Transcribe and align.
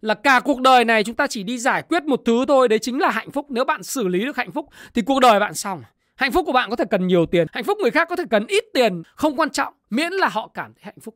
là 0.00 0.14
cả 0.14 0.40
cuộc 0.44 0.60
đời 0.60 0.84
này 0.84 1.04
chúng 1.04 1.14
ta 1.14 1.26
chỉ 1.26 1.42
đi 1.42 1.58
giải 1.58 1.82
quyết 1.82 2.04
một 2.04 2.20
thứ 2.24 2.44
thôi 2.48 2.68
đấy 2.68 2.78
chính 2.78 3.00
là 3.00 3.10
hạnh 3.10 3.30
phúc. 3.30 3.46
Nếu 3.48 3.64
bạn 3.64 3.82
xử 3.82 4.08
lý 4.08 4.24
được 4.24 4.36
hạnh 4.36 4.52
phúc 4.52 4.66
thì 4.94 5.02
cuộc 5.02 5.20
đời 5.20 5.40
bạn 5.40 5.54
xong. 5.54 5.82
Hạnh 6.16 6.32
phúc 6.32 6.46
của 6.46 6.52
bạn 6.52 6.70
có 6.70 6.76
thể 6.76 6.84
cần 6.90 7.06
nhiều 7.06 7.26
tiền 7.26 7.46
hạnh 7.52 7.64
phúc 7.64 7.78
người 7.82 7.90
khác 7.90 8.08
có 8.10 8.16
thể 8.16 8.24
cần 8.30 8.46
ít 8.46 8.64
tiền. 8.74 9.02
Không 9.14 9.36
quan 9.36 9.50
trọng 9.50 9.74
miễn 9.90 10.12
là 10.12 10.28
họ 10.28 10.50
cảm 10.54 10.72
thấy 10.74 10.82
hạnh 10.84 11.00
phúc. 11.02 11.14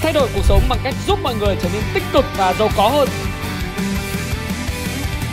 Thay 0.00 0.12
đổi 0.12 0.28
cuộc 0.34 0.42
sống 0.44 0.60
bằng 0.68 0.78
cách 0.84 0.94
giúp 1.06 1.18
mọi 1.22 1.34
người 1.40 1.56
trở 1.62 1.68
nên 1.72 1.82
tích 1.94 2.02
cực 2.12 2.24
và 2.36 2.54
giàu 2.58 2.68
có 2.76 2.88
hơn. 2.88 3.08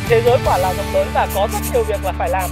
Thế 0.10 0.21
giới 0.25 0.38
quả 0.46 0.57
là 0.57 0.73
rộng 0.73 0.94
lớn 0.94 1.07
và 1.14 1.28
có 1.36 1.48
rất 1.54 1.60
nhiều 1.73 1.84
việc 1.84 2.04
là 2.04 2.12
phải 2.12 2.30
làm. 2.30 2.50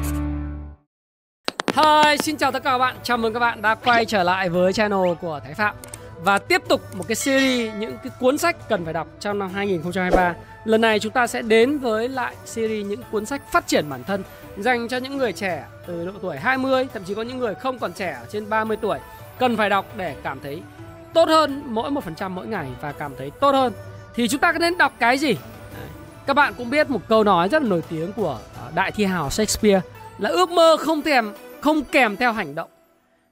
Hi, 1.76 2.18
xin 2.18 2.38
chào 2.38 2.52
tất 2.52 2.64
cả 2.64 2.72
các 2.72 2.78
bạn. 2.78 2.96
Chào 3.04 3.18
mừng 3.18 3.34
các 3.34 3.40
bạn 3.40 3.62
đã 3.62 3.76
quay 3.76 4.06
trở 4.06 4.24
lại 4.24 4.50
với 4.50 4.74
channel 4.74 5.14
của 5.22 5.40
Thái 5.44 5.54
Phạm 5.54 5.76
và 6.24 6.38
tiếp 6.38 6.62
tục 6.68 6.82
một 6.96 7.04
cái 7.08 7.16
series 7.16 7.74
những 7.80 7.98
cái 8.04 8.12
cuốn 8.20 8.38
sách 8.38 8.70
cần 8.70 8.86
phải 8.86 8.94
đọc 8.94 9.08
trong 9.20 9.40
năm 9.40 9.50
2023. 9.54 10.36
Lần 10.66 10.82
này 10.82 11.00
chúng 11.00 11.14
ta 11.14 11.28
sẽ 11.28 11.42
đến 11.42 11.78
với 11.78 12.10
lại 12.10 12.36
series 12.46 12.88
những 12.88 13.02
cuốn 13.12 13.26
sách 13.26 13.42
phát 13.52 13.68
triển 13.68 13.90
bản 13.90 14.04
thân 14.04 14.24
dành 14.58 14.88
cho 14.88 14.98
những 14.98 15.18
người 15.18 15.34
trẻ 15.34 15.66
từ 15.88 16.06
độ 16.06 16.12
tuổi 16.22 16.38
20, 16.38 16.88
thậm 16.94 17.04
chí 17.04 17.14
có 17.14 17.22
những 17.22 17.38
người 17.38 17.56
không 17.56 17.80
còn 17.80 17.94
trẻ 17.94 18.18
trên 18.30 18.50
30 18.50 18.78
tuổi 18.82 19.00
cần 19.40 19.58
phải 19.58 19.70
đọc 19.70 19.86
để 19.98 20.16
cảm 20.24 20.40
thấy 20.44 20.62
tốt 21.14 21.30
hơn 21.30 21.64
mỗi 21.66 21.92
một 21.92 22.04
phần 22.04 22.16
trăm 22.16 22.36
mỗi 22.36 22.48
ngày 22.48 22.68
và 22.82 22.92
cảm 22.92 23.12
thấy 23.18 23.32
tốt 23.40 23.52
hơn. 23.52 23.74
Thì 24.16 24.28
chúng 24.28 24.42
ta 24.42 24.52
có 24.52 24.60
nên 24.60 24.78
đọc 24.78 24.94
cái 25.00 25.18
gì? 25.18 25.36
Các 26.28 26.34
bạn 26.34 26.54
cũng 26.58 26.70
biết 26.70 26.90
một 26.90 27.02
câu 27.08 27.24
nói 27.24 27.50
rất 27.50 27.62
là 27.62 27.70
nổi 27.70 27.84
tiếng 27.90 28.14
của 28.14 28.40
ờ, 28.62 28.72
đại 28.76 28.92
thi 28.92 29.06
hào 29.06 29.30
Shakespeare 29.30 29.82
là 30.18 30.30
ước 30.30 30.50
mơ 30.50 30.78
không 30.80 31.02
thèm 31.02 31.34
không 31.62 31.84
kèm 31.84 32.18
theo 32.18 32.34
hành 32.34 32.56
động 32.56 32.70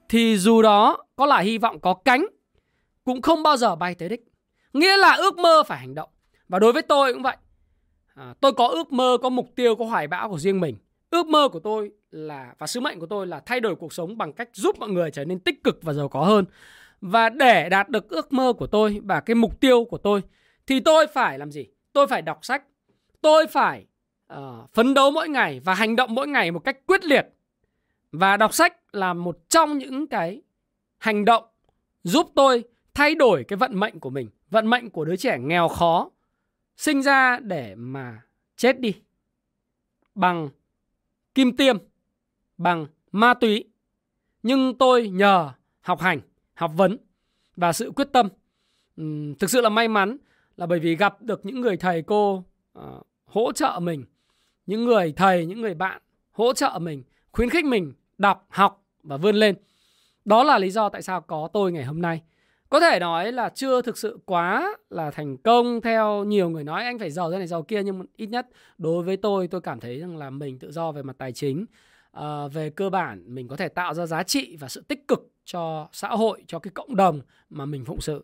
thì 0.09 0.37
dù 0.37 0.61
đó 0.61 0.97
có 1.15 1.25
là 1.25 1.39
hy 1.39 1.57
vọng 1.57 1.79
có 1.79 1.93
cánh 1.93 2.25
cũng 3.03 3.21
không 3.21 3.43
bao 3.43 3.57
giờ 3.57 3.75
bay 3.75 3.95
tới 3.95 4.09
đích. 4.09 4.25
Nghĩa 4.73 4.97
là 4.97 5.13
ước 5.13 5.37
mơ 5.37 5.63
phải 5.67 5.79
hành 5.79 5.95
động. 5.95 6.09
Và 6.47 6.59
đối 6.59 6.73
với 6.73 6.81
tôi 6.81 7.13
cũng 7.13 7.21
vậy. 7.21 7.37
À, 8.15 8.33
tôi 8.41 8.53
có 8.53 8.67
ước 8.67 8.91
mơ, 8.91 9.17
có 9.21 9.29
mục 9.29 9.49
tiêu, 9.55 9.75
có 9.75 9.85
hoài 9.85 10.07
bão 10.07 10.29
của 10.29 10.37
riêng 10.37 10.59
mình. 10.59 10.75
Ước 11.09 11.27
mơ 11.27 11.49
của 11.51 11.59
tôi 11.59 11.91
là 12.11 12.53
và 12.59 12.67
sứ 12.67 12.79
mệnh 12.79 12.99
của 12.99 13.05
tôi 13.05 13.27
là 13.27 13.39
thay 13.39 13.59
đổi 13.59 13.75
cuộc 13.75 13.93
sống 13.93 14.17
bằng 14.17 14.33
cách 14.33 14.49
giúp 14.53 14.79
mọi 14.79 14.89
người 14.89 15.11
trở 15.11 15.25
nên 15.25 15.39
tích 15.39 15.63
cực 15.63 15.79
và 15.81 15.93
giàu 15.93 16.07
có 16.07 16.21
hơn. 16.21 16.45
Và 17.01 17.29
để 17.29 17.69
đạt 17.69 17.89
được 17.89 18.09
ước 18.09 18.33
mơ 18.33 18.53
của 18.53 18.67
tôi 18.67 18.99
và 19.03 19.19
cái 19.19 19.35
mục 19.35 19.59
tiêu 19.59 19.85
của 19.85 19.97
tôi 19.97 20.21
thì 20.67 20.79
tôi 20.79 21.07
phải 21.07 21.39
làm 21.39 21.51
gì? 21.51 21.65
Tôi 21.93 22.07
phải 22.07 22.21
đọc 22.21 22.39
sách. 22.41 22.63
Tôi 23.21 23.47
phải 23.47 23.85
uh, 24.33 24.39
phấn 24.73 24.93
đấu 24.93 25.11
mỗi 25.11 25.29
ngày 25.29 25.59
và 25.59 25.73
hành 25.73 25.95
động 25.95 26.15
mỗi 26.15 26.27
ngày 26.27 26.51
một 26.51 26.59
cách 26.59 26.77
quyết 26.85 27.05
liệt. 27.05 27.27
Và 28.11 28.37
đọc 28.37 28.53
sách 28.53 28.95
là 28.95 29.13
một 29.13 29.49
trong 29.49 29.77
những 29.77 30.07
cái 30.07 30.41
hành 30.97 31.25
động 31.25 31.43
giúp 32.03 32.31
tôi 32.35 32.63
thay 32.99 33.15
đổi 33.15 33.43
cái 33.43 33.57
vận 33.57 33.79
mệnh 33.79 33.99
của 33.99 34.09
mình, 34.09 34.29
vận 34.49 34.69
mệnh 34.69 34.89
của 34.89 35.05
đứa 35.05 35.15
trẻ 35.15 35.37
nghèo 35.39 35.67
khó 35.67 36.09
sinh 36.77 37.01
ra 37.01 37.39
để 37.39 37.75
mà 37.75 38.21
chết 38.55 38.79
đi 38.79 38.93
bằng 40.15 40.49
kim 41.35 41.57
tiêm, 41.57 41.77
bằng 42.57 42.87
ma 43.11 43.33
túy. 43.33 43.63
Nhưng 44.43 44.77
tôi 44.77 45.09
nhờ 45.09 45.51
học 45.81 46.01
hành, 46.01 46.21
học 46.53 46.71
vấn 46.75 46.97
và 47.55 47.73
sự 47.73 47.91
quyết 47.95 48.07
tâm 48.13 48.29
thực 49.39 49.49
sự 49.49 49.61
là 49.61 49.69
may 49.69 49.87
mắn 49.87 50.17
là 50.57 50.65
bởi 50.65 50.79
vì 50.79 50.95
gặp 50.95 51.21
được 51.21 51.45
những 51.45 51.61
người 51.61 51.77
thầy 51.77 52.01
cô 52.01 52.43
uh, 52.79 53.07
hỗ 53.25 53.51
trợ 53.51 53.79
mình, 53.81 54.05
những 54.65 54.85
người 54.85 55.13
thầy, 55.15 55.45
những 55.45 55.61
người 55.61 55.73
bạn 55.73 56.01
hỗ 56.31 56.53
trợ 56.53 56.79
mình, 56.81 57.03
khuyến 57.31 57.49
khích 57.49 57.65
mình 57.65 57.93
đọc, 58.17 58.47
học 58.49 58.83
và 59.03 59.17
vươn 59.17 59.35
lên. 59.35 59.55
Đó 60.25 60.43
là 60.43 60.57
lý 60.57 60.69
do 60.69 60.89
tại 60.89 61.01
sao 61.01 61.21
có 61.21 61.49
tôi 61.53 61.71
ngày 61.71 61.85
hôm 61.85 62.01
nay. 62.01 62.21
Có 62.69 62.79
thể 62.79 62.99
nói 62.99 63.31
là 63.31 63.49
chưa 63.49 63.81
thực 63.81 63.97
sự 63.97 64.19
quá 64.25 64.77
là 64.89 65.11
thành 65.11 65.37
công 65.37 65.81
theo 65.81 66.23
nhiều 66.23 66.49
người 66.49 66.63
nói. 66.63 66.83
Anh 66.83 66.99
phải 66.99 67.11
giàu 67.11 67.31
thế 67.31 67.37
này 67.37 67.47
giàu 67.47 67.63
kia 67.63 67.83
nhưng 67.83 68.05
ít 68.15 68.27
nhất 68.27 68.47
đối 68.77 69.03
với 69.03 69.17
tôi 69.17 69.47
tôi 69.47 69.61
cảm 69.61 69.79
thấy 69.79 69.99
rằng 69.99 70.17
là 70.17 70.29
mình 70.29 70.59
tự 70.59 70.71
do 70.71 70.91
về 70.91 71.03
mặt 71.03 71.15
tài 71.17 71.31
chính 71.31 71.65
à, 72.11 72.47
về 72.53 72.69
cơ 72.69 72.89
bản 72.89 73.23
mình 73.27 73.47
có 73.47 73.55
thể 73.55 73.67
tạo 73.67 73.93
ra 73.93 74.05
giá 74.05 74.23
trị 74.23 74.57
và 74.59 74.67
sự 74.67 74.83
tích 74.87 75.07
cực 75.07 75.31
cho 75.45 75.87
xã 75.91 76.07
hội 76.07 76.43
cho 76.47 76.59
cái 76.59 76.71
cộng 76.71 76.95
đồng 76.95 77.21
mà 77.49 77.65
mình 77.65 77.85
phụng 77.85 78.01
sự. 78.01 78.23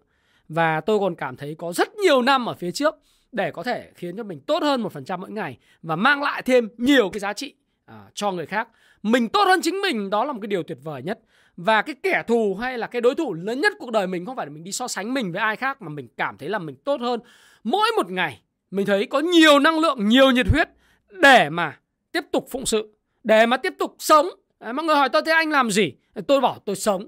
Và 0.49 0.81
tôi 0.81 0.99
còn 0.99 1.15
cảm 1.15 1.35
thấy 1.35 1.55
có 1.55 1.73
rất 1.73 1.95
nhiều 1.95 2.21
năm 2.21 2.45
ở 2.45 2.53
phía 2.53 2.71
trước 2.71 2.95
để 3.31 3.51
có 3.51 3.63
thể 3.63 3.91
khiến 3.95 4.17
cho 4.17 4.23
mình 4.23 4.39
tốt 4.39 4.63
hơn 4.63 4.81
một 4.81 4.91
phần 4.91 5.05
trăm 5.05 5.21
mỗi 5.21 5.31
ngày 5.31 5.57
và 5.81 5.95
mang 5.95 6.23
lại 6.23 6.41
thêm 6.41 6.69
nhiều 6.77 7.09
cái 7.09 7.19
giá 7.19 7.33
trị 7.33 7.53
à, 7.85 8.05
cho 8.13 8.31
người 8.31 8.45
khác. 8.45 8.67
Mình 9.03 9.29
tốt 9.29 9.43
hơn 9.47 9.59
chính 9.63 9.81
mình 9.81 10.09
đó 10.09 10.25
là 10.25 10.33
một 10.33 10.39
cái 10.41 10.47
điều 10.47 10.63
tuyệt 10.63 10.77
vời 10.83 11.03
nhất 11.03 11.19
và 11.57 11.81
cái 11.81 11.95
kẻ 12.03 12.23
thù 12.27 12.55
hay 12.55 12.77
là 12.77 12.87
cái 12.87 13.01
đối 13.01 13.15
thủ 13.15 13.33
lớn 13.33 13.61
nhất 13.61 13.73
cuộc 13.79 13.91
đời 13.91 14.07
mình 14.07 14.25
không 14.25 14.35
phải 14.35 14.45
là 14.45 14.51
mình 14.51 14.63
đi 14.63 14.71
so 14.71 14.87
sánh 14.87 15.13
mình 15.13 15.31
với 15.31 15.41
ai 15.41 15.55
khác 15.55 15.81
mà 15.81 15.89
mình 15.89 16.07
cảm 16.17 16.37
thấy 16.37 16.49
là 16.49 16.59
mình 16.59 16.75
tốt 16.75 17.01
hơn. 17.01 17.19
Mỗi 17.63 17.87
một 17.95 18.11
ngày 18.11 18.41
mình 18.71 18.85
thấy 18.85 19.05
có 19.05 19.19
nhiều 19.19 19.59
năng 19.59 19.79
lượng 19.79 20.07
nhiều 20.07 20.31
nhiệt 20.31 20.47
huyết 20.47 20.69
để 21.09 21.49
mà 21.49 21.79
tiếp 22.11 22.23
tục 22.31 22.47
phụng 22.51 22.65
sự 22.65 22.95
để 23.23 23.45
mà 23.45 23.57
tiếp 23.57 23.73
tục 23.79 23.95
sống. 23.99 24.29
À, 24.59 24.73
mọi 24.73 24.85
người 24.85 24.95
hỏi 24.95 25.09
tôi 25.09 25.21
thế 25.25 25.31
anh 25.31 25.49
làm 25.49 25.71
gì? 25.71 25.93
Tôi 26.27 26.41
bảo 26.41 26.59
tôi 26.65 26.75
sống. 26.75 27.07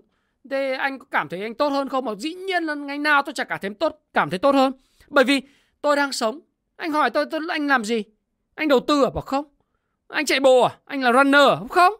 Thế 0.50 0.74
anh 0.74 1.00
có 1.00 1.06
cảm 1.12 1.30
thấy 1.30 1.41
anh 1.41 1.53
tốt 1.53 1.69
hơn 1.69 1.90
không? 1.90 2.06
Mà 2.06 2.12
dĩ 2.18 2.34
nhiên 2.34 2.63
là 2.63 2.75
ngày 2.75 2.97
nào 2.97 3.22
tôi 3.22 3.34
chẳng 3.34 3.47
cảm 3.50 3.59
thấy 3.62 3.72
tốt 3.80 4.00
cảm 4.13 4.30
thấy 4.30 4.40
tốt 4.40 4.56
hơn. 4.56 4.74
Bởi 5.07 5.24
vì 5.24 5.41
tôi 5.81 5.96
đang 5.96 6.12
sống. 6.12 6.40
Anh 6.75 6.91
hỏi 6.91 7.09
tôi, 7.09 7.25
tôi 7.31 7.41
anh 7.50 7.68
làm 7.68 7.86
gì? 7.86 8.03
Anh 8.56 8.68
đầu 8.68 8.80
tư 8.80 9.03
à 9.03 9.09
bảo 9.09 9.22
không. 9.22 9.46
Anh 10.07 10.25
chạy 10.25 10.40
bộ 10.40 10.62
à? 10.62 10.78
Anh 10.86 11.02
là 11.03 11.13
runner 11.13 11.47
à 11.50 11.57
không? 11.69 11.94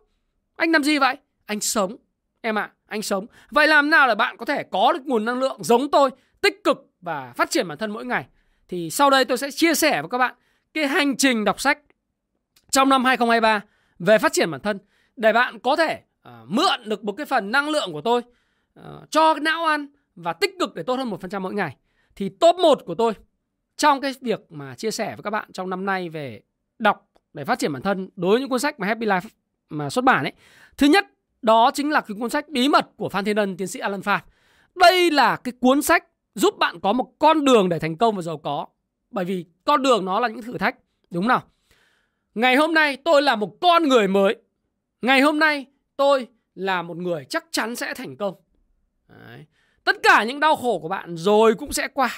Anh 0.56 0.72
làm 0.72 0.84
gì 0.84 0.98
vậy? 0.98 1.16
Anh 1.46 1.60
sống 1.60 1.96
em 2.42 2.58
ạ, 2.58 2.62
à, 2.62 2.74
anh 2.88 3.02
sống. 3.02 3.26
Vậy 3.52 3.68
làm 3.68 3.90
nào 3.90 4.08
để 4.08 4.16
bạn 4.16 4.38
có 4.38 4.46
thể 4.46 4.64
có 4.64 4.94
được 4.94 5.06
nguồn 5.06 5.26
năng 5.26 5.40
lượng 5.40 5.64
giống 5.64 5.92
tôi, 5.92 6.10
tích 6.42 6.64
cực 6.64 6.90
và 7.02 7.34
phát 7.36 7.50
triển 7.50 7.68
bản 7.68 7.78
thân 7.78 7.92
mỗi 7.92 8.06
ngày? 8.06 8.26
Thì 8.68 8.90
sau 8.90 9.10
đây 9.10 9.26
tôi 9.26 9.38
sẽ 9.38 9.52
chia 9.52 9.74
sẻ 9.74 10.02
với 10.02 10.10
các 10.10 10.18
bạn 10.18 10.36
cái 10.74 10.88
hành 10.88 11.18
trình 11.18 11.44
đọc 11.44 11.62
sách 11.62 11.80
trong 12.72 12.90
năm 12.90 13.06
2023 13.06 13.62
về 14.00 14.18
phát 14.18 14.34
triển 14.34 14.52
bản 14.52 14.62
thân 14.62 14.80
để 15.16 15.34
bạn 15.34 15.60
có 15.60 15.76
thể 15.76 16.02
uh, 16.28 16.34
mượn 16.48 16.90
được 16.90 17.04
một 17.04 17.12
cái 17.12 17.26
phần 17.26 17.52
năng 17.52 17.70
lượng 17.70 17.94
của 17.94 18.02
tôi 18.02 18.22
uh, 18.80 19.12
cho 19.12 19.34
cái 19.34 19.42
não 19.42 19.66
ăn 19.66 19.88
và 20.16 20.34
tích 20.34 20.56
cực 20.60 20.76
để 20.76 20.84
tốt 20.84 20.96
hơn 20.96 21.10
một 21.10 21.22
phần 21.22 21.30
trăm 21.30 21.44
mỗi 21.44 21.54
ngày. 21.54 21.76
Thì 22.16 22.30
top 22.30 22.56
1 22.56 22.86
của 22.86 22.96
tôi 22.96 23.14
trong 23.78 24.02
cái 24.02 24.14
việc 24.22 24.40
mà 24.50 24.76
chia 24.76 24.92
sẻ 24.92 25.16
với 25.16 25.24
các 25.24 25.30
bạn 25.30 25.52
trong 25.54 25.70
năm 25.70 25.86
nay 25.86 26.10
về 26.10 26.42
đọc 26.80 27.10
để 27.34 27.46
phát 27.46 27.60
triển 27.60 27.74
bản 27.74 27.82
thân 27.82 28.10
đối 28.16 28.32
với 28.32 28.40
những 28.40 28.50
cuốn 28.50 28.60
sách 28.60 28.80
mà 28.80 28.88
Happy 28.88 29.06
Life 29.06 29.30
mà 29.70 29.90
xuất 29.90 30.06
bản 30.06 30.24
ấy. 30.24 30.34
Thứ 30.78 30.88
nhất 30.88 31.06
đó 31.42 31.72
chính 31.74 31.90
là 31.90 32.02
cái 32.02 32.18
cuốn 32.20 32.30
sách 32.30 32.50
bí 32.50 32.70
mật 32.70 32.90
của 32.98 33.10
Phan 33.10 33.26
Thiên 33.26 33.36
Ân, 33.36 33.58
tiến 33.58 33.68
sĩ 33.68 33.80
Alan 33.80 34.02
Phan. 34.02 34.22
Đây 34.76 35.12
là 35.12 35.36
cái 35.36 35.54
cuốn 35.60 35.82
sách 35.82 36.06
giúp 36.36 36.58
bạn 36.58 36.80
có 36.80 36.94
một 36.94 37.12
con 37.20 37.46
đường 37.46 37.70
để 37.70 37.80
thành 37.80 37.98
công 37.98 38.16
và 38.16 38.22
giàu 38.22 38.38
có. 38.38 38.66
Bởi 39.12 39.26
vì 39.26 39.46
con 39.66 39.84
đường 39.84 40.06
nó 40.06 40.20
là 40.20 40.28
những 40.28 40.42
thử 40.42 40.58
thách, 40.58 40.76
đúng 41.10 41.28
nào? 41.28 41.44
Ngày 42.36 42.56
hôm 42.56 42.74
nay 42.74 42.98
tôi 43.06 43.22
là 43.22 43.36
một 43.36 43.58
con 43.62 43.84
người 43.84 44.08
mới. 44.08 44.36
Ngày 45.02 45.22
hôm 45.22 45.40
nay 45.40 45.66
tôi 45.98 46.28
là 46.56 46.82
một 46.82 46.98
người 46.98 47.26
chắc 47.30 47.46
chắn 47.52 47.76
sẽ 47.76 47.94
thành 47.94 48.16
công. 48.16 48.36
Đấy. 49.08 49.46
Tất 49.84 49.96
cả 50.04 50.24
những 50.24 50.40
đau 50.40 50.56
khổ 50.56 50.80
của 50.80 50.88
bạn 50.88 51.18
rồi 51.18 51.56
cũng 51.56 51.74
sẽ 51.74 51.88
qua, 51.88 52.10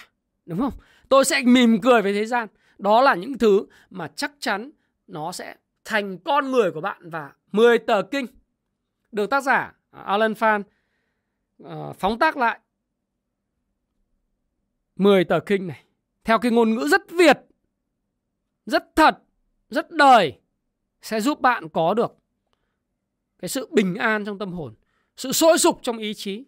đúng 0.46 0.60
không? 0.60 0.74
Tôi 1.10 1.26
sẽ 1.26 1.42
mỉm 1.42 1.82
cười 1.82 2.02
với 2.02 2.14
thế 2.14 2.26
gian. 2.26 2.48
Đó 2.78 3.02
là 3.02 3.16
những 3.16 3.38
thứ 3.38 3.66
mà 3.90 4.08
chắc 4.16 4.32
chắn 4.40 4.72
nó 5.08 5.32
sẽ 5.32 5.56
thành 5.86 6.18
con 6.18 6.52
người 6.52 6.72
của 6.72 6.82
bạn 6.82 7.10
và 7.10 7.32
10 7.52 7.78
tờ 7.78 8.02
kinh 8.02 8.26
được 9.12 9.30
tác 9.30 9.44
giả 9.44 9.74
à, 9.92 10.02
Alan 10.02 10.34
Fan 10.34 10.60
uh, 10.60 10.66
ờ, 11.64 11.94
phóng 11.94 12.20
tác 12.20 12.38
lại 12.38 12.60
10 14.96 15.24
tờ 15.24 15.40
kinh 15.40 15.68
này 15.68 15.84
theo 16.24 16.40
cái 16.40 16.52
ngôn 16.52 16.76
ngữ 16.76 16.88
rất 16.92 17.12
Việt, 17.12 17.38
rất 18.66 18.96
thật, 18.96 19.18
rất 19.70 19.92
đời 19.92 20.40
sẽ 21.02 21.22
giúp 21.22 21.42
bạn 21.42 21.70
có 21.70 21.94
được 21.94 22.18
cái 23.40 23.50
sự 23.50 23.70
bình 23.72 23.96
an 23.96 24.26
trong 24.26 24.40
tâm 24.40 24.54
hồn, 24.54 24.74
sự 25.18 25.32
sôi 25.32 25.58
sục 25.58 25.80
trong 25.82 25.98
ý 25.98 26.14
chí. 26.14 26.46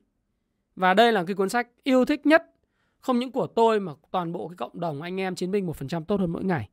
Và 0.76 0.94
đây 0.94 1.12
là 1.12 1.24
cái 1.24 1.36
cuốn 1.36 1.50
sách 1.50 1.68
yêu 1.84 2.06
thích 2.06 2.26
nhất 2.26 2.52
không 3.00 3.20
những 3.20 3.32
của 3.32 3.48
tôi 3.48 3.80
mà 3.80 3.94
toàn 4.12 4.32
bộ 4.32 4.48
cái 4.48 4.56
cộng 4.56 4.80
đồng 4.80 5.02
anh 5.02 5.20
em 5.20 5.36
chiến 5.36 5.52
binh 5.52 5.68
1% 5.68 6.04
tốt 6.04 6.20
hơn 6.20 6.32
mỗi 6.32 6.44
ngày. 6.44 6.70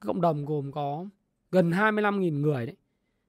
cộng 0.00 0.20
đồng 0.20 0.44
gồm 0.44 0.72
có 0.72 1.06
gần 1.50 1.70
25.000 1.70 2.40
người 2.40 2.66
đấy. 2.66 2.76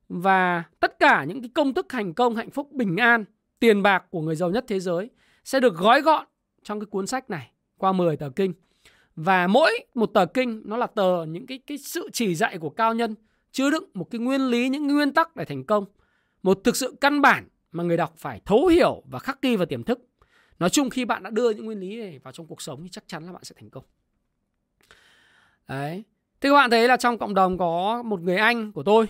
Và 0.10 0.64
tất 0.80 1.00
cả 1.00 1.24
những 1.24 1.42
cái 1.42 1.50
công 1.54 1.74
thức 1.74 1.86
thành 1.90 2.14
công, 2.14 2.36
hạnh 2.36 2.50
phúc, 2.50 2.72
bình 2.72 2.98
an, 2.98 3.26
tiền 3.60 3.84
bạc 3.84 4.04
của 4.10 4.22
người 4.22 4.36
giàu 4.36 4.50
nhất 4.50 4.66
thế 4.68 4.80
giới 4.80 5.10
sẽ 5.44 5.60
được 5.60 5.76
gói 5.76 6.02
gọn 6.02 6.26
trong 6.64 6.80
cái 6.80 6.86
cuốn 6.86 7.08
sách 7.08 7.30
này 7.30 7.52
qua 7.78 7.92
10 7.92 8.18
tờ 8.18 8.30
kinh. 8.30 8.54
Và 9.16 9.48
mỗi 9.48 9.80
một 9.94 10.06
tờ 10.06 10.26
kinh 10.26 10.62
nó 10.66 10.78
là 10.78 10.88
tờ 10.88 11.26
những 11.26 11.46
cái 11.46 11.60
cái 11.68 11.78
sự 11.78 12.10
chỉ 12.14 12.36
dạy 12.36 12.58
của 12.58 12.70
cao 12.70 12.94
nhân 12.94 13.16
chứa 13.52 13.70
đựng 13.70 13.86
một 13.94 14.08
cái 14.12 14.20
nguyên 14.20 14.42
lý, 14.42 14.70
những 14.70 14.88
nguyên 14.88 15.14
tắc 15.14 15.36
để 15.36 15.46
thành 15.46 15.64
công. 15.64 15.86
Một 16.44 16.60
thực 16.64 16.76
sự 16.76 16.96
căn 17.02 17.22
bản 17.22 17.48
mà 17.72 17.84
người 17.84 17.98
đọc 17.98 18.14
phải 18.18 18.42
thấu 18.46 18.68
hiểu 18.68 19.04
và 19.06 19.20
khắc 19.20 19.42
ghi 19.42 19.56
vào 19.56 19.66
tiềm 19.66 19.84
thức. 19.84 20.00
Nói 20.60 20.70
chung 20.70 20.90
khi 20.90 21.06
bạn 21.06 21.24
đã 21.24 21.30
đưa 21.30 21.50
những 21.50 21.66
nguyên 21.66 21.80
lý 21.80 21.98
này 21.98 22.20
vào 22.20 22.32
trong 22.32 22.48
cuộc 22.48 22.62
sống 22.62 22.84
thì 22.84 22.90
chắc 22.90 23.04
chắn 23.08 23.26
là 23.26 23.32
bạn 23.32 23.44
sẽ 23.44 23.56
thành 23.60 23.70
công. 23.70 23.84
Đấy. 25.68 26.04
Thế 26.42 26.50
các 26.50 26.54
bạn 26.54 26.70
thấy 26.70 26.88
là 26.88 26.98
trong 26.98 27.18
cộng 27.18 27.34
đồng 27.34 27.58
có 27.58 28.04
một 28.04 28.22
người 28.22 28.38
anh 28.38 28.72
của 28.72 28.84
tôi 28.84 29.08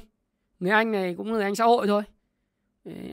người 0.63 0.71
anh 0.71 0.92
này 0.92 1.15
cũng 1.18 1.27
là 1.27 1.33
người 1.33 1.44
anh 1.44 1.56
xã 1.56 1.65
hội 1.65 1.88
thôi 1.88 2.04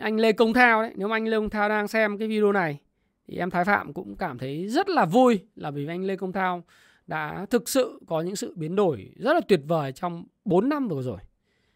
anh 0.01 0.17
Lê 0.17 0.33
Công 0.33 0.53
Thao 0.53 0.83
đấy 0.83 0.93
nếu 0.97 1.09
mà 1.09 1.17
anh 1.17 1.29
Lê 1.29 1.37
Công 1.37 1.51
Thao 1.51 1.69
đang 1.69 1.89
xem 1.89 2.19
cái 2.19 2.29
video 2.29 2.53
này 2.53 2.81
thì 3.29 3.37
em 3.37 3.51
Thái 3.51 3.65
Phạm 3.65 3.93
cũng 3.93 4.17
cảm 4.17 4.39
thấy 4.39 4.69
rất 4.69 4.89
là 4.89 5.05
vui 5.05 5.41
là 5.55 5.71
vì 5.71 5.87
anh 5.87 6.05
Lê 6.05 6.17
Công 6.17 6.33
Thao 6.33 6.65
đã 7.07 7.47
thực 7.51 7.69
sự 7.69 8.01
có 8.07 8.21
những 8.21 8.37
sự 8.37 8.55
biến 8.57 8.77
đổi 8.77 9.13
rất 9.17 9.33
là 9.33 9.41
tuyệt 9.49 9.61
vời 9.67 9.93
trong 9.93 10.25
4 10.45 10.69
năm 10.69 10.89
vừa 10.89 11.03
rồi. 11.03 11.19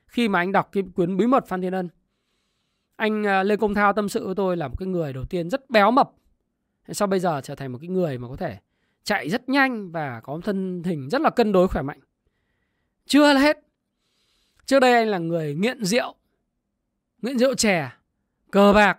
Khi 0.06 0.29
mà 0.29 0.38
anh 0.38 0.53
đọc 0.53 0.69
cái 0.73 0.85
quyển 0.94 1.17
Bí 1.17 1.26
mật 1.26 1.47
Phan 1.47 1.61
Thiên 1.61 1.73
Ân, 1.73 1.88
anh 2.97 3.26
à, 3.26 3.43
Lê 3.43 3.56
Công 3.56 3.75
Thao 3.75 3.93
tâm 3.93 4.09
sự 4.09 4.26
với 4.26 4.35
tôi 4.35 4.56
là 4.56 4.69
một 4.69 4.76
cái 4.79 4.88
người 4.88 5.12
đầu 5.12 5.25
tiên 5.25 5.50
rất 5.50 5.71
béo 5.71 5.91
mập. 5.91 6.11
Sau 6.88 7.09
bây 7.09 7.21
giờ 7.21 7.41
trở 7.44 7.55
thành 7.55 7.73
một 7.73 7.79
cái 7.81 7.88
người 7.88 8.19
mà 8.19 8.29
có 8.29 8.37
thể 8.37 8.59
chạy 9.05 9.29
rất 9.29 9.49
nhanh 9.49 9.91
và 9.91 10.21
có 10.21 10.41
thân 10.44 10.82
hình 10.82 11.09
rất 11.09 11.21
là 11.21 11.31
cân 11.31 11.53
đối 11.53 11.69
khỏe 11.69 11.82
mạnh. 11.82 12.00
Chưa 13.06 13.32
là 13.32 13.41
hết. 13.41 13.63
Trước 14.66 14.81
đây 14.81 14.93
anh 14.93 15.08
là 15.08 15.19
người 15.19 15.55
nghiện 15.55 15.84
rượu, 15.84 16.14
nghiện 17.22 17.38
rượu 17.38 17.55
chè, 17.55 17.90
cờ 18.50 18.72
bạc. 18.72 18.99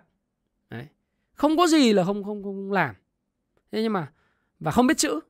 Đấy. 0.70 0.86
Không 1.32 1.56
có 1.56 1.66
gì 1.66 1.92
là 1.92 2.04
không 2.04 2.24
không 2.24 2.42
không 2.42 2.72
làm. 2.72 2.94
Thế 3.72 3.82
nhưng 3.82 3.92
mà 3.92 4.12
và 4.60 4.70
không 4.70 4.86
biết 4.86 4.98
chữ. 4.98 5.20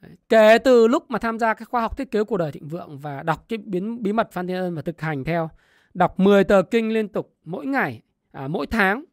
Đấy. 0.00 0.12
Kể 0.28 0.58
từ 0.58 0.86
lúc 0.86 1.10
mà 1.10 1.18
tham 1.18 1.38
gia 1.38 1.54
cái 1.54 1.66
khoa 1.66 1.80
học 1.80 1.96
thiết 1.98 2.10
kế 2.10 2.24
của 2.24 2.36
đời 2.36 2.52
thịnh 2.52 2.68
vượng 2.68 2.98
và 2.98 3.22
đọc 3.22 3.48
cái 3.48 3.58
biến 3.58 4.02
bí 4.02 4.12
mật 4.12 4.32
Phan 4.32 4.46
Thiên 4.46 4.56
Ân 4.56 4.74
và 4.74 4.82
thực 4.82 5.00
hành 5.00 5.24
theo, 5.24 5.50
đọc 5.94 6.20
10 6.20 6.44
tờ 6.44 6.62
kinh 6.62 6.92
liên 6.92 7.08
tục 7.08 7.36
mỗi 7.44 7.66
ngày, 7.66 8.02
à, 8.32 8.48
mỗi 8.48 8.66
tháng 8.66 9.04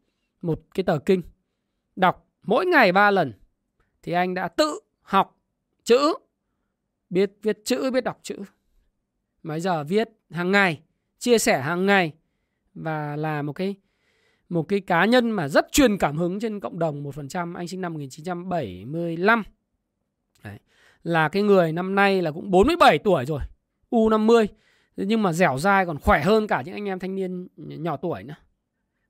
một 0.42 0.62
cái 0.74 0.84
tờ 0.84 1.00
kinh. 1.00 1.22
Đọc 1.96 2.28
mỗi 2.44 2.66
ngày 2.66 2.92
3 2.92 3.12
lần 3.12 3.34
thì 4.02 4.12
anh 4.12 4.34
đã 4.34 4.48
tự 4.48 4.80
học 5.02 5.38
chữ, 5.84 6.14
biết 7.10 7.32
viết 7.42 7.60
chữ, 7.66 7.92
biết 7.92 8.04
đọc 8.04 8.20
chữ 8.22 8.36
mà 9.44 9.60
giờ 9.60 9.84
viết 9.84 10.10
hàng 10.32 10.52
ngày, 10.52 10.82
chia 11.20 11.38
sẻ 11.38 11.62
hàng 11.62 11.86
ngày 11.86 12.12
và 12.74 13.16
là 13.16 13.42
một 13.42 13.54
cái 13.54 13.76
một 14.50 14.64
cái 14.68 14.80
cá 14.80 15.06
nhân 15.06 15.32
mà 15.32 15.48
rất 15.48 15.68
truyền 15.72 15.98
cảm 15.98 16.18
hứng 16.18 16.40
trên 16.40 16.60
cộng 16.60 16.80
đồng 16.80 17.04
1%, 17.04 17.56
anh 17.56 17.68
sinh 17.68 17.82
năm 17.82 17.94
1975. 17.94 19.44
Đấy. 20.44 20.60
Là 21.04 21.30
cái 21.30 21.44
người 21.44 21.72
năm 21.72 21.96
nay 21.96 22.22
là 22.22 22.32
cũng 22.32 22.52
47 22.52 22.98
tuổi 22.98 23.26
rồi, 23.26 23.40
U50. 23.90 24.48
Nhưng 24.96 25.22
mà 25.22 25.34
dẻo 25.34 25.58
dai 25.58 25.86
còn 25.86 26.00
khỏe 26.00 26.22
hơn 26.22 26.48
cả 26.48 26.62
những 26.66 26.76
anh 26.76 26.86
em 26.86 27.00
thanh 27.00 27.16
niên 27.16 27.48
nhỏ 27.58 27.98
tuổi 27.98 28.24
nữa. 28.24 28.36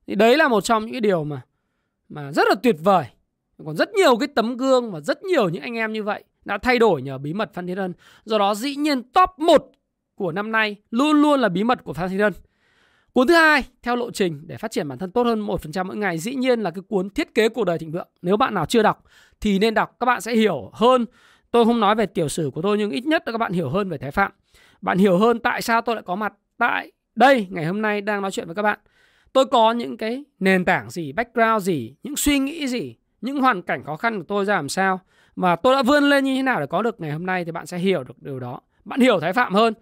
Thì 0.07 0.15
đấy 0.15 0.37
là 0.37 0.47
một 0.47 0.61
trong 0.61 0.85
những 0.85 0.91
cái 0.91 1.01
điều 1.01 1.23
mà 1.23 1.41
mà 2.09 2.31
rất 2.31 2.47
là 2.49 2.55
tuyệt 2.63 2.75
vời. 2.83 3.05
Còn 3.65 3.75
rất 3.75 3.93
nhiều 3.93 4.17
cái 4.17 4.27
tấm 4.35 4.57
gương 4.57 4.91
và 4.91 4.99
rất 4.99 5.23
nhiều 5.23 5.49
những 5.49 5.61
anh 5.61 5.75
em 5.75 5.93
như 5.93 6.03
vậy 6.03 6.23
đã 6.45 6.57
thay 6.57 6.79
đổi 6.79 7.01
nhờ 7.01 7.17
bí 7.17 7.33
mật 7.33 7.53
Phan 7.53 7.67
Thiên 7.67 7.77
Ân. 7.77 7.93
Do 8.25 8.37
đó 8.37 8.55
dĩ 8.55 8.75
nhiên 8.75 9.03
top 9.03 9.29
1 9.37 9.71
của 10.21 10.31
năm 10.31 10.51
nay 10.51 10.75
luôn 10.91 11.21
luôn 11.21 11.39
là 11.39 11.49
bí 11.49 11.63
mật 11.63 11.83
của 11.83 11.93
Phan 11.93 12.09
Thiên 12.09 12.19
Ân. 12.19 12.33
Cuốn 13.13 13.27
thứ 13.27 13.33
hai 13.33 13.63
theo 13.83 13.95
lộ 13.95 14.11
trình 14.11 14.41
để 14.47 14.57
phát 14.57 14.71
triển 14.71 14.87
bản 14.87 14.97
thân 14.97 15.11
tốt 15.11 15.23
hơn 15.23 15.47
1% 15.47 15.85
mỗi 15.85 15.97
ngày 15.97 16.17
dĩ 16.17 16.35
nhiên 16.35 16.59
là 16.59 16.71
cái 16.71 16.81
cuốn 16.87 17.09
thiết 17.09 17.35
kế 17.35 17.49
cuộc 17.49 17.63
đời 17.63 17.79
thịnh 17.79 17.91
vượng. 17.91 18.07
Nếu 18.21 18.37
bạn 18.37 18.53
nào 18.53 18.65
chưa 18.65 18.83
đọc 18.83 19.03
thì 19.41 19.59
nên 19.59 19.73
đọc, 19.73 19.95
các 19.99 20.05
bạn 20.05 20.21
sẽ 20.21 20.35
hiểu 20.35 20.69
hơn. 20.73 21.05
Tôi 21.51 21.65
không 21.65 21.79
nói 21.79 21.95
về 21.95 22.05
tiểu 22.05 22.27
sử 22.27 22.51
của 22.53 22.61
tôi 22.61 22.77
nhưng 22.77 22.91
ít 22.91 23.05
nhất 23.05 23.23
là 23.25 23.31
các 23.31 23.37
bạn 23.37 23.51
hiểu 23.51 23.69
hơn 23.69 23.89
về 23.89 23.97
Thái 23.97 24.11
Phạm. 24.11 24.31
Bạn 24.81 24.97
hiểu 24.97 25.17
hơn 25.17 25.39
tại 25.39 25.61
sao 25.61 25.81
tôi 25.81 25.95
lại 25.95 26.03
có 26.07 26.15
mặt 26.15 26.33
tại 26.57 26.91
đây 27.15 27.47
ngày 27.49 27.65
hôm 27.65 27.81
nay 27.81 28.01
đang 28.01 28.21
nói 28.21 28.31
chuyện 28.31 28.45
với 28.45 28.55
các 28.55 28.61
bạn. 28.61 28.79
Tôi 29.33 29.45
có 29.45 29.71
những 29.71 29.97
cái 29.97 30.23
nền 30.39 30.65
tảng 30.65 30.89
gì, 30.89 31.11
background 31.11 31.63
gì, 31.63 31.95
những 32.03 32.15
suy 32.15 32.39
nghĩ 32.39 32.67
gì, 32.67 32.95
những 33.21 33.41
hoàn 33.41 33.61
cảnh 33.61 33.83
khó 33.83 33.95
khăn 33.95 34.17
của 34.17 34.25
tôi 34.27 34.45
ra 34.45 34.55
làm 34.55 34.69
sao 34.69 34.99
và 35.35 35.55
tôi 35.55 35.75
đã 35.75 35.83
vươn 35.83 36.03
lên 36.03 36.23
như 36.23 36.35
thế 36.35 36.43
nào 36.43 36.59
để 36.59 36.65
có 36.65 36.81
được 36.81 37.01
ngày 37.01 37.11
hôm 37.11 37.25
nay 37.25 37.45
thì 37.45 37.51
bạn 37.51 37.65
sẽ 37.65 37.77
hiểu 37.77 38.03
được 38.03 38.21
điều 38.21 38.39
đó. 38.39 38.61
Bạn 38.85 38.99
hiểu 38.99 39.19
Thái 39.19 39.33
Phạm 39.33 39.53
hơn 39.53 39.73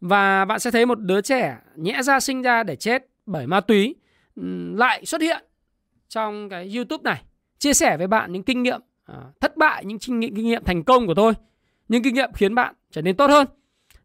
và 0.00 0.44
bạn 0.44 0.60
sẽ 0.60 0.70
thấy 0.70 0.86
một 0.86 1.00
đứa 1.00 1.20
trẻ 1.20 1.58
nhẽ 1.76 2.02
ra 2.02 2.20
sinh 2.20 2.42
ra 2.42 2.62
để 2.62 2.76
chết 2.76 3.06
bởi 3.26 3.46
ma 3.46 3.60
túy 3.60 3.94
ừ, 4.36 4.42
lại 4.76 5.06
xuất 5.06 5.20
hiện 5.20 5.44
trong 6.08 6.48
cái 6.48 6.76
YouTube 6.76 7.02
này 7.02 7.22
chia 7.58 7.74
sẻ 7.74 7.96
với 7.96 8.06
bạn 8.06 8.32
những 8.32 8.42
kinh 8.42 8.62
nghiệm 8.62 8.80
à, 9.04 9.14
thất 9.40 9.56
bại, 9.56 9.84
những 9.84 9.98
kinh 9.98 10.20
nghiệm, 10.20 10.34
kinh 10.34 10.46
nghiệm 10.46 10.64
thành 10.64 10.84
công 10.84 11.06
của 11.06 11.14
tôi, 11.14 11.32
những 11.88 12.02
kinh 12.02 12.14
nghiệm 12.14 12.32
khiến 12.32 12.54
bạn 12.54 12.74
trở 12.90 13.02
nên 13.02 13.16
tốt 13.16 13.30
hơn. 13.30 13.46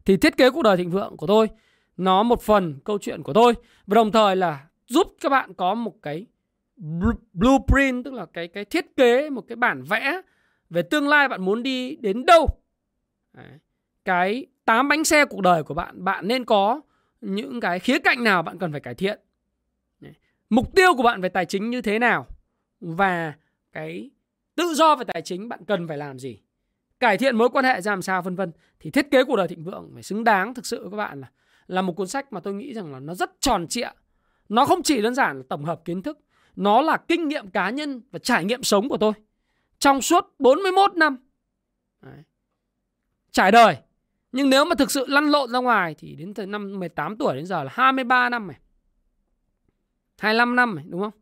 Thì 0.04 0.16
thiết 0.16 0.36
kế 0.36 0.50
cuộc 0.50 0.62
đời 0.62 0.76
thịnh 0.76 0.90
vượng 0.90 1.16
của 1.16 1.26
tôi 1.26 1.48
nó 1.96 2.22
một 2.22 2.42
phần 2.42 2.78
câu 2.84 2.98
chuyện 2.98 3.22
của 3.22 3.32
tôi 3.32 3.54
và 3.86 3.94
đồng 3.94 4.12
thời 4.12 4.36
là 4.36 4.66
giúp 4.86 5.06
các 5.20 5.28
bạn 5.28 5.54
có 5.54 5.74
một 5.74 5.94
cái 6.02 6.26
blueprint 7.32 8.04
tức 8.04 8.14
là 8.14 8.26
cái 8.32 8.48
cái 8.48 8.64
thiết 8.64 8.96
kế 8.96 9.30
một 9.30 9.44
cái 9.48 9.56
bản 9.56 9.82
vẽ 9.82 10.20
về 10.70 10.82
tương 10.82 11.08
lai 11.08 11.28
bạn 11.28 11.44
muốn 11.44 11.62
đi 11.62 11.96
đến 11.96 12.26
đâu. 12.26 12.46
Đấy. 13.32 13.58
Cái 14.04 14.46
8 14.64 14.88
bánh 14.88 15.04
xe 15.04 15.24
cuộc 15.24 15.40
đời 15.40 15.62
của 15.62 15.74
bạn 15.74 16.04
bạn 16.04 16.28
nên 16.28 16.44
có 16.44 16.80
những 17.20 17.60
cái 17.60 17.78
khía 17.78 17.98
cạnh 17.98 18.24
nào 18.24 18.42
bạn 18.42 18.58
cần 18.58 18.72
phải 18.72 18.80
cải 18.80 18.94
thiện? 18.94 19.20
Mục 20.50 20.74
tiêu 20.74 20.94
của 20.96 21.02
bạn 21.02 21.20
về 21.20 21.28
tài 21.28 21.46
chính 21.46 21.70
như 21.70 21.82
thế 21.82 21.98
nào? 21.98 22.26
Và 22.80 23.34
cái 23.72 24.10
tự 24.54 24.74
do 24.74 24.96
về 24.96 25.04
tài 25.04 25.22
chính 25.22 25.48
bạn 25.48 25.64
cần 25.64 25.88
phải 25.88 25.98
làm 25.98 26.18
gì? 26.18 26.40
Cải 27.00 27.18
thiện 27.18 27.36
mối 27.36 27.48
quan 27.48 27.64
hệ 27.64 27.80
ra 27.80 27.92
làm 27.92 28.02
sao, 28.02 28.22
vân 28.22 28.36
vân. 28.36 28.52
Thì 28.80 28.90
thiết 28.90 29.10
kế 29.10 29.24
cuộc 29.24 29.36
đời 29.36 29.48
thịnh 29.48 29.64
vượng 29.64 29.90
phải 29.94 30.02
xứng 30.02 30.24
đáng 30.24 30.54
thực 30.54 30.66
sự 30.66 30.88
các 30.90 30.96
bạn 30.96 31.20
là 31.20 31.30
là 31.66 31.82
một 31.82 31.92
cuốn 31.92 32.08
sách 32.08 32.32
mà 32.32 32.40
tôi 32.40 32.54
nghĩ 32.54 32.74
rằng 32.74 32.92
là 32.92 33.00
nó 33.00 33.14
rất 33.14 33.30
tròn 33.40 33.66
trịa. 33.68 33.90
Nó 34.48 34.64
không 34.64 34.82
chỉ 34.82 35.02
đơn 35.02 35.14
giản 35.14 35.36
là 35.36 35.42
tổng 35.48 35.64
hợp 35.64 35.84
kiến 35.84 36.02
thức, 36.02 36.18
nó 36.56 36.82
là 36.82 36.96
kinh 37.08 37.28
nghiệm 37.28 37.50
cá 37.50 37.70
nhân 37.70 38.02
và 38.10 38.18
trải 38.18 38.44
nghiệm 38.44 38.62
sống 38.62 38.88
của 38.88 38.96
tôi 38.96 39.12
trong 39.78 40.02
suốt 40.02 40.34
41 40.38 40.96
năm. 40.96 41.16
Đấy. 42.00 42.22
trải 43.30 43.52
đời 43.52 43.76
nhưng 44.32 44.50
nếu 44.50 44.64
mà 44.64 44.74
thực 44.74 44.90
sự 44.90 45.06
lăn 45.08 45.24
lộn 45.24 45.50
ra 45.50 45.58
ngoài 45.58 45.94
thì 45.98 46.14
đến 46.14 46.34
từ 46.34 46.46
năm 46.46 46.78
18 46.78 47.16
tuổi 47.16 47.36
đến 47.36 47.46
giờ 47.46 47.64
là 47.64 47.70
23 47.74 48.28
năm 48.28 48.46
này. 48.46 48.56
25 50.18 50.56
năm 50.56 50.74
này, 50.74 50.84
đúng 50.88 51.00
không? 51.00 51.12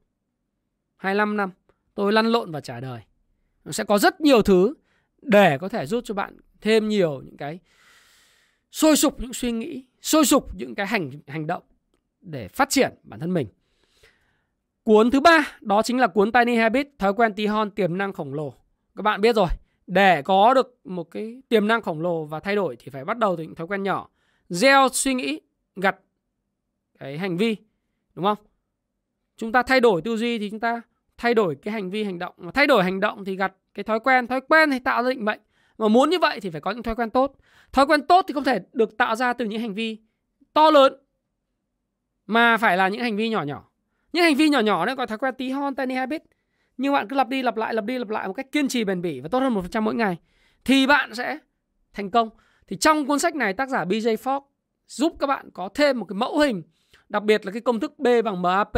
25 0.97 1.37
năm 1.37 1.51
tôi 1.95 2.13
lăn 2.13 2.27
lộn 2.27 2.53
và 2.53 2.61
trả 2.61 2.81
đời. 2.81 3.01
Nó 3.65 3.73
sẽ 3.73 3.85
có 3.85 3.99
rất 3.99 4.21
nhiều 4.21 4.43
thứ 4.43 4.75
để 5.23 5.59
có 5.59 5.69
thể 5.69 5.87
giúp 5.87 6.01
cho 6.05 6.15
bạn 6.15 6.37
thêm 6.61 6.89
nhiều 6.89 7.23
những 7.25 7.37
cái 7.37 7.59
sôi 8.73 8.97
sục 8.97 9.21
những 9.21 9.33
suy 9.33 9.53
nghĩ, 9.53 9.85
sôi 10.03 10.25
sục 10.25 10.55
những 10.55 10.75
cái 10.75 10.87
hành 10.87 11.11
hành 11.27 11.47
động 11.47 11.63
để 12.21 12.49
phát 12.49 12.71
triển 12.71 12.95
bản 13.03 13.21
thân 13.21 13.35
mình. 13.35 13.47
Cuốn 14.83 15.11
thứ 15.11 15.21
ba 15.21 15.59
đó 15.61 15.83
chính 15.83 15.99
là 15.99 16.07
cuốn 16.07 16.33
Tiny 16.33 16.57
Habit, 16.57 16.89
thói 16.99 17.13
quen 17.13 17.35
tí 17.35 17.47
hon 17.47 17.71
tiềm 17.71 17.99
năng 17.99 18.13
khổng 18.13 18.35
lồ. 18.35 18.55
Các 18.97 19.03
bạn 19.03 19.21
biết 19.21 19.37
rồi, 19.37 19.49
để 19.91 20.23
có 20.23 20.55
được 20.55 20.79
một 20.85 21.11
cái 21.11 21.43
tiềm 21.49 21.67
năng 21.67 21.83
khổng 21.83 22.01
lồ 22.01 22.25
và 22.25 22.41
thay 22.41 22.57
đổi 22.57 22.77
thì 22.79 22.91
phải 22.91 23.05
bắt 23.05 23.19
đầu 23.19 23.37
từ 23.37 23.43
những 23.43 23.55
thói 23.55 23.67
quen 23.67 23.83
nhỏ. 23.83 24.09
Gieo 24.49 24.89
suy 24.93 25.15
nghĩ, 25.15 25.41
gặt 25.77 25.97
cái 26.99 27.19
hành 27.19 27.37
vi, 27.37 27.57
đúng 28.15 28.25
không? 28.25 28.39
Chúng 29.37 29.53
ta 29.53 29.63
thay 29.63 29.81
đổi 29.81 30.03
tư 30.03 30.17
duy 30.17 30.39
thì 30.39 30.51
chúng 30.51 30.61
ta 30.61 30.83
thay 31.17 31.35
đổi 31.35 31.55
cái 31.55 31.73
hành 31.73 31.91
vi, 31.91 32.05
hành 32.05 32.19
động. 32.19 32.35
Mà 32.37 32.51
thay 32.53 32.67
đổi 32.67 32.85
hành 32.85 33.01
động 33.01 33.25
thì 33.25 33.37
gặt 33.37 33.53
cái 33.75 33.85
thói 33.85 34.01
quen. 34.01 34.27
Thói 34.27 34.41
quen 34.41 34.71
thì 34.71 34.79
tạo 34.79 35.03
ra 35.03 35.11
định 35.11 35.25
mệnh. 35.25 35.41
Mà 35.79 35.89
muốn 35.89 36.11
như 36.11 36.19
vậy 36.19 36.41
thì 36.41 36.51
phải 36.51 36.61
có 36.61 36.71
những 36.71 36.83
thói 36.83 36.95
quen 36.95 37.11
tốt. 37.11 37.37
Thói 37.73 37.87
quen 37.87 38.07
tốt 38.07 38.25
thì 38.29 38.35
không 38.35 38.45
thể 38.45 38.61
được 38.73 38.97
tạo 38.97 39.17
ra 39.17 39.33
từ 39.33 39.45
những 39.45 39.61
hành 39.61 39.75
vi 39.75 39.99
to 40.53 40.71
lớn, 40.71 40.93
mà 42.27 42.57
phải 42.57 42.77
là 42.77 42.89
những 42.89 43.03
hành 43.03 43.17
vi 43.17 43.29
nhỏ 43.29 43.43
nhỏ. 43.43 43.71
Những 44.13 44.25
hành 44.25 44.35
vi 44.35 44.49
nhỏ 44.49 44.61
nhỏ 44.61 44.87
đấy 44.87 44.95
gọi 44.95 45.07
thói 45.07 45.19
quen 45.19 45.35
tí 45.39 45.51
hon, 45.51 45.75
tiny 45.75 45.95
habit 45.95 46.23
nhưng 46.81 46.93
bạn 46.93 47.09
cứ 47.09 47.17
lặp 47.17 47.29
đi 47.29 47.43
lặp 47.43 47.57
lại, 47.57 47.75
lặp 47.75 47.85
đi 47.85 47.99
lặp 47.99 48.09
lại 48.09 48.27
một 48.27 48.33
cách 48.33 48.53
kiên 48.53 48.69
trì 48.69 48.85
bền 48.85 49.03
bỉ 49.03 49.21
và 49.21 49.29
tốt 49.29 49.39
hơn 49.39 49.55
một 49.55 49.61
phần 49.61 49.71
trăm 49.71 49.85
mỗi 49.85 49.95
ngày, 49.95 50.17
thì 50.65 50.87
bạn 50.87 51.15
sẽ 51.15 51.39
thành 51.95 52.11
công. 52.11 52.31
Thì 52.67 52.77
trong 52.77 53.07
cuốn 53.07 53.19
sách 53.19 53.35
này, 53.35 53.53
tác 53.53 53.69
giả 53.69 53.85
BJ 53.85 54.17
Fogg 54.17 54.41
giúp 54.87 55.17
các 55.19 55.27
bạn 55.27 55.51
có 55.55 55.69
thêm 55.75 55.99
một 55.99 56.05
cái 56.05 56.15
mẫu 56.15 56.39
hình, 56.39 56.63
đặc 57.09 57.23
biệt 57.23 57.47
là 57.47 57.53
cái 57.53 57.61
công 57.61 57.81
thức 57.81 57.99
B 57.99 58.07
bằng 58.25 58.43
MAP 58.43 58.73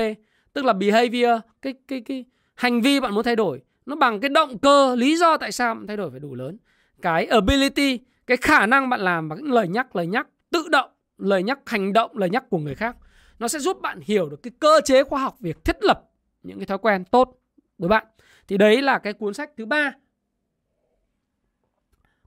tức 0.52 0.64
là 0.64 0.72
behavior, 0.72 1.40
cái 1.62 1.74
cái 1.88 2.00
cái 2.00 2.24
hành 2.54 2.80
vi 2.80 3.00
bạn 3.00 3.14
muốn 3.14 3.24
thay 3.24 3.36
đổi. 3.36 3.62
Nó 3.86 3.96
bằng 3.96 4.20
cái 4.20 4.28
động 4.28 4.58
cơ, 4.58 4.94
lý 4.96 5.16
do 5.16 5.36
tại 5.36 5.52
sao 5.52 5.74
bạn 5.74 5.86
thay 5.86 5.96
đổi 5.96 6.10
phải 6.10 6.20
đủ 6.20 6.34
lớn. 6.34 6.58
Cái 7.02 7.26
ability, 7.26 7.98
cái 8.26 8.36
khả 8.36 8.66
năng 8.66 8.88
bạn 8.88 9.00
làm 9.00 9.28
và 9.28 9.36
những 9.36 9.52
lời 9.52 9.68
nhắc 9.68 9.96
lời 9.96 10.06
nhắc 10.06 10.28
tự 10.50 10.68
động, 10.68 10.90
lời 11.18 11.42
nhắc 11.42 11.58
hành 11.66 11.92
động, 11.92 12.18
lời 12.18 12.30
nhắc 12.30 12.50
của 12.50 12.58
người 12.58 12.74
khác. 12.74 12.96
Nó 13.38 13.48
sẽ 13.48 13.58
giúp 13.58 13.80
bạn 13.80 14.00
hiểu 14.04 14.28
được 14.28 14.42
cái 14.42 14.50
cơ 14.58 14.80
chế 14.84 15.04
khoa 15.04 15.20
học, 15.20 15.36
việc 15.40 15.64
thiết 15.64 15.76
lập 15.80 16.02
những 16.42 16.58
cái 16.58 16.66
thói 16.66 16.78
quen 16.78 17.04
tốt 17.04 17.41
với 17.82 17.88
bạn, 17.88 18.06
thì 18.48 18.58
đấy 18.58 18.82
là 18.82 18.98
cái 18.98 19.12
cuốn 19.12 19.34
sách 19.34 19.50
thứ 19.56 19.66
ba. 19.66 19.92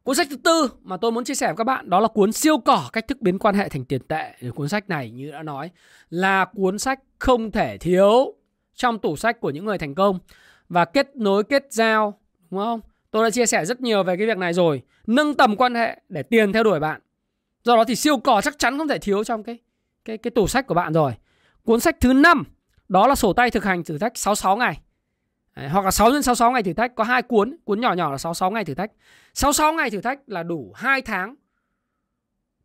Cuốn 0.03 0.15
sách 0.15 0.27
thứ 0.29 0.35
tư 0.35 0.71
mà 0.81 0.97
tôi 0.97 1.11
muốn 1.11 1.23
chia 1.23 1.35
sẻ 1.35 1.47
với 1.47 1.55
các 1.55 1.63
bạn 1.63 1.89
đó 1.89 1.99
là 1.99 2.07
cuốn 2.07 2.31
siêu 2.31 2.57
cỏ, 2.57 2.89
cách 2.93 3.07
thức 3.07 3.21
biến 3.21 3.39
quan 3.39 3.55
hệ 3.55 3.69
thành 3.69 3.85
tiền 3.85 4.01
tệ. 4.07 4.33
Thì 4.39 4.49
cuốn 4.49 4.69
sách 4.69 4.89
này 4.89 5.11
như 5.11 5.31
đã 5.31 5.43
nói 5.43 5.69
là 6.09 6.45
cuốn 6.45 6.79
sách 6.79 6.99
không 7.19 7.51
thể 7.51 7.77
thiếu 7.77 8.35
trong 8.75 8.99
tủ 8.99 9.15
sách 9.15 9.39
của 9.39 9.49
những 9.49 9.65
người 9.65 9.77
thành 9.77 9.95
công. 9.95 10.19
Và 10.69 10.85
kết 10.85 11.15
nối, 11.15 11.43
kết 11.43 11.65
giao, 11.69 12.19
đúng 12.49 12.59
không? 12.59 12.79
Tôi 13.11 13.23
đã 13.23 13.29
chia 13.29 13.45
sẻ 13.45 13.65
rất 13.65 13.81
nhiều 13.81 14.03
về 14.03 14.17
cái 14.17 14.27
việc 14.27 14.37
này 14.37 14.53
rồi. 14.53 14.81
Nâng 15.07 15.33
tầm 15.33 15.55
quan 15.55 15.75
hệ 15.75 16.01
để 16.09 16.23
tiền 16.23 16.53
theo 16.53 16.63
đuổi 16.63 16.79
bạn. 16.79 17.01
Do 17.63 17.75
đó 17.75 17.83
thì 17.83 17.95
siêu 17.95 18.17
cỏ 18.17 18.41
chắc 18.41 18.59
chắn 18.59 18.77
không 18.77 18.87
thể 18.87 18.97
thiếu 18.97 19.23
trong 19.23 19.43
cái 19.43 19.57
cái 20.05 20.17
cái 20.17 20.31
tủ 20.31 20.47
sách 20.47 20.67
của 20.67 20.73
bạn 20.73 20.93
rồi. 20.93 21.11
Cuốn 21.63 21.79
sách 21.79 21.97
thứ 21.99 22.13
năm, 22.13 22.43
đó 22.89 23.07
là 23.07 23.15
sổ 23.15 23.33
tay 23.33 23.51
thực 23.51 23.63
hành 23.63 23.83
thử 23.83 23.97
thách 23.97 24.17
66 24.17 24.57
ngày. 24.57 24.81
Đấy, 25.55 25.69
hoặc 25.69 25.85
là 25.85 25.91
6 25.91 26.11
x 26.11 26.13
66 26.13 26.51
ngày 26.51 26.63
thử 26.63 26.73
thách 26.73 26.95
có 26.95 27.03
hai 27.03 27.21
cuốn, 27.21 27.57
cuốn 27.63 27.81
nhỏ 27.81 27.93
nhỏ 27.93 28.11
là 28.11 28.17
66 28.17 28.51
ngày 28.51 28.65
thử 28.65 28.73
thách. 28.73 28.91
66 29.33 29.73
ngày 29.73 29.89
thử 29.89 30.01
thách 30.01 30.19
là 30.27 30.43
đủ 30.43 30.73
2 30.75 31.01
tháng. 31.01 31.35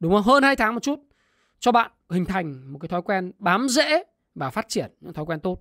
Đúng 0.00 0.12
không? 0.12 0.22
Hơn 0.22 0.42
2 0.42 0.56
tháng 0.56 0.74
một 0.74 0.82
chút 0.82 1.00
cho 1.58 1.72
bạn 1.72 1.90
hình 2.10 2.24
thành 2.24 2.72
một 2.72 2.78
cái 2.78 2.88
thói 2.88 3.02
quen 3.02 3.32
bám 3.38 3.68
dễ 3.68 4.04
và 4.34 4.50
phát 4.50 4.68
triển 4.68 4.90
những 5.00 5.12
thói 5.12 5.24
quen 5.24 5.40
tốt. 5.40 5.60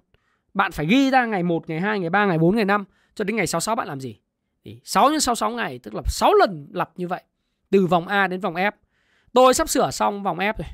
Bạn 0.54 0.72
phải 0.72 0.86
ghi 0.86 1.12
ra 1.12 1.26
ngày 1.26 1.44
1, 1.44 1.70
ngày 1.70 1.80
2, 1.80 2.00
ngày 2.00 2.10
3, 2.10 2.26
ngày 2.26 2.38
4, 2.38 2.56
ngày 2.56 2.66
5 2.66 2.86
cho 3.16 3.24
đến 3.24 3.36
ngày 3.36 3.48
66 3.48 3.76
bạn 3.76 3.88
làm 3.88 4.00
gì. 4.00 4.20
thì 4.64 4.82
6 4.84 5.10
x 5.10 5.24
66 5.24 5.52
ngày 5.52 5.80
tức 5.80 5.94
là 5.96 6.02
6 6.06 6.34
lần 6.34 6.68
lặp 6.74 6.92
như 6.96 7.08
vậy 7.08 7.24
từ 7.70 7.88
vòng 7.88 8.08
A 8.08 8.28
đến 8.28 8.40
vòng 8.40 8.54
F. 8.54 8.72
Tôi 9.34 9.54
sắp 9.54 9.70
sửa 9.70 9.92
xong 9.92 10.24
vòng 10.24 10.38
F 10.38 10.54
rồi. 10.58 10.68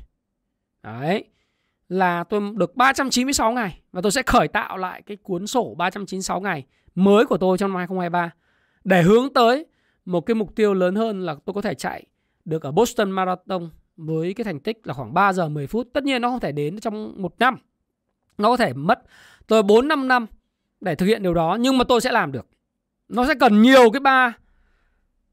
Đấy. 0.82 1.24
Là 1.88 2.24
tôi 2.24 2.40
được 2.54 2.76
396 2.76 3.52
ngày 3.52 3.80
và 3.92 4.00
tôi 4.00 4.12
sẽ 4.12 4.22
khởi 4.22 4.48
tạo 4.48 4.76
lại 4.76 5.02
cái 5.02 5.16
cuốn 5.16 5.46
sổ 5.46 5.74
396 5.78 6.40
ngày 6.40 6.66
mới 6.94 7.26
của 7.26 7.36
tôi 7.36 7.58
trong 7.58 7.70
năm 7.70 7.76
2023 7.76 8.30
để 8.84 9.02
hướng 9.02 9.32
tới 9.32 9.66
một 10.04 10.20
cái 10.20 10.34
mục 10.34 10.54
tiêu 10.54 10.74
lớn 10.74 10.94
hơn 10.94 11.20
là 11.20 11.34
tôi 11.44 11.54
có 11.54 11.62
thể 11.62 11.74
chạy 11.74 12.04
được 12.44 12.62
ở 12.62 12.72
Boston 12.72 13.10
Marathon 13.10 13.70
với 13.96 14.34
cái 14.34 14.44
thành 14.44 14.60
tích 14.60 14.86
là 14.86 14.94
khoảng 14.94 15.14
3 15.14 15.32
giờ 15.32 15.48
10 15.48 15.66
phút. 15.66 15.88
Tất 15.92 16.04
nhiên 16.04 16.22
nó 16.22 16.28
không 16.28 16.40
thể 16.40 16.52
đến 16.52 16.80
trong 16.80 17.22
một 17.22 17.34
năm. 17.38 17.58
Nó 18.38 18.48
có 18.48 18.56
thể 18.56 18.72
mất 18.72 18.98
tôi 19.46 19.62
4 19.62 19.88
5 19.88 20.08
năm 20.08 20.26
để 20.80 20.94
thực 20.94 21.06
hiện 21.06 21.22
điều 21.22 21.34
đó 21.34 21.56
nhưng 21.60 21.78
mà 21.78 21.84
tôi 21.84 22.00
sẽ 22.00 22.12
làm 22.12 22.32
được. 22.32 22.46
Nó 23.08 23.26
sẽ 23.26 23.34
cần 23.40 23.62
nhiều 23.62 23.90
cái 23.90 24.00
ba 24.00 24.32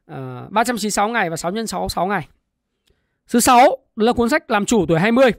ờ, 0.06 0.44
uh, 0.46 0.52
396 0.52 1.10
ngày 1.10 1.30
và 1.30 1.38
6 1.38 1.52
x 1.52 1.56
6 1.70 1.90
6 1.90 2.08
ngày. 2.08 2.28
Thứ 3.30 3.40
6 3.40 3.78
là 3.96 4.14
cuốn 4.14 4.30
sách 4.30 4.52
làm 4.52 4.66
chủ 4.66 4.86
tuổi 4.86 5.00
20. 5.00 5.32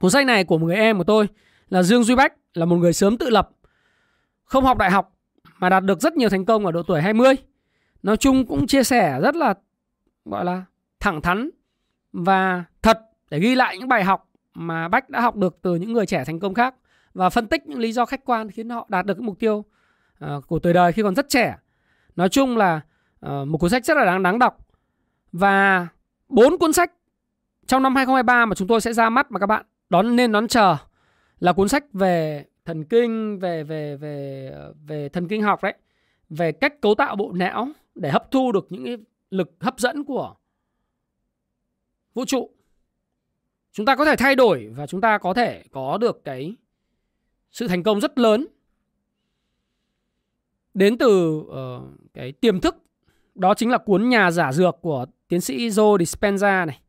Cuốn 0.00 0.10
sách 0.10 0.26
này 0.26 0.44
của 0.44 0.58
một 0.58 0.66
người 0.66 0.76
em 0.76 0.98
của 0.98 1.04
tôi 1.04 1.28
là 1.68 1.82
Dương 1.82 2.04
Duy 2.04 2.14
Bách 2.14 2.32
là 2.54 2.64
một 2.64 2.76
người 2.76 2.92
sớm 2.92 3.16
tự 3.16 3.30
lập, 3.30 3.50
không 4.44 4.64
học 4.64 4.78
đại 4.78 4.90
học 4.90 5.16
mà 5.58 5.68
đạt 5.68 5.84
được 5.84 6.00
rất 6.00 6.16
nhiều 6.16 6.28
thành 6.28 6.44
công 6.44 6.66
ở 6.66 6.72
độ 6.72 6.82
tuổi 6.82 7.00
20. 7.00 7.34
Nói 8.02 8.16
chung 8.16 8.46
cũng 8.46 8.66
chia 8.66 8.82
sẻ 8.82 9.20
rất 9.22 9.36
là 9.36 9.54
gọi 10.24 10.44
là 10.44 10.64
thẳng 11.00 11.22
thắn 11.22 11.50
và 12.12 12.64
thật 12.82 13.00
để 13.30 13.40
ghi 13.40 13.54
lại 13.54 13.78
những 13.78 13.88
bài 13.88 14.04
học 14.04 14.28
mà 14.54 14.88
Bách 14.88 15.10
đã 15.10 15.20
học 15.20 15.36
được 15.36 15.58
từ 15.62 15.74
những 15.74 15.92
người 15.92 16.06
trẻ 16.06 16.24
thành 16.24 16.40
công 16.40 16.54
khác 16.54 16.74
và 17.14 17.30
phân 17.30 17.46
tích 17.46 17.66
những 17.66 17.78
lý 17.78 17.92
do 17.92 18.04
khách 18.04 18.24
quan 18.24 18.50
khiến 18.50 18.70
họ 18.70 18.86
đạt 18.88 19.06
được 19.06 19.14
cái 19.14 19.22
mục 19.22 19.38
tiêu 19.38 19.64
uh, 20.24 20.46
của 20.46 20.58
tuổi 20.58 20.72
đời 20.72 20.92
khi 20.92 21.02
còn 21.02 21.14
rất 21.14 21.28
trẻ. 21.28 21.56
Nói 22.16 22.28
chung 22.28 22.56
là 22.56 22.80
uh, 23.26 23.48
một 23.48 23.58
cuốn 23.58 23.70
sách 23.70 23.84
rất 23.84 23.96
là 23.96 24.04
đáng 24.04 24.22
đáng 24.22 24.38
đọc 24.38 24.58
và 25.32 25.88
bốn 26.28 26.58
cuốn 26.58 26.72
sách 26.72 26.92
trong 27.66 27.82
năm 27.82 27.96
2023 27.96 28.46
mà 28.46 28.54
chúng 28.54 28.68
tôi 28.68 28.80
sẽ 28.80 28.92
ra 28.92 29.10
mắt 29.10 29.30
mà 29.30 29.38
các 29.38 29.46
bạn 29.46 29.64
đón 29.90 30.16
nên 30.16 30.32
đón 30.32 30.48
chờ 30.48 30.76
là 31.40 31.52
cuốn 31.52 31.68
sách 31.68 31.84
về 31.92 32.44
thần 32.64 32.84
kinh 32.84 33.38
về 33.38 33.64
về 33.64 33.96
về 33.96 34.52
về 34.86 35.08
thần 35.08 35.28
kinh 35.28 35.42
học 35.42 35.62
đấy. 35.62 35.74
Về 36.28 36.52
cách 36.52 36.80
cấu 36.80 36.94
tạo 36.94 37.16
bộ 37.16 37.32
não 37.32 37.68
để 37.94 38.10
hấp 38.10 38.30
thu 38.30 38.52
được 38.52 38.66
những 38.70 38.84
cái 38.84 38.96
lực 39.30 39.50
hấp 39.60 39.78
dẫn 39.78 40.04
của 40.04 40.34
vũ 42.14 42.24
trụ. 42.24 42.50
Chúng 43.72 43.86
ta 43.86 43.96
có 43.96 44.04
thể 44.04 44.16
thay 44.16 44.36
đổi 44.36 44.72
và 44.76 44.86
chúng 44.86 45.00
ta 45.00 45.18
có 45.18 45.34
thể 45.34 45.62
có 45.70 45.98
được 45.98 46.24
cái 46.24 46.56
sự 47.52 47.68
thành 47.68 47.82
công 47.82 48.00
rất 48.00 48.18
lớn. 48.18 48.46
Đến 50.74 50.98
từ 50.98 51.36
uh, 51.36 51.82
cái 52.14 52.32
tiềm 52.32 52.60
thức 52.60 52.76
đó 53.34 53.54
chính 53.54 53.70
là 53.70 53.78
cuốn 53.78 54.08
nhà 54.08 54.30
giả 54.30 54.52
dược 54.52 54.76
của 54.80 55.06
tiến 55.28 55.40
sĩ 55.40 55.68
Joe 55.68 55.96
Dispenza 55.96 56.66
này 56.66 56.80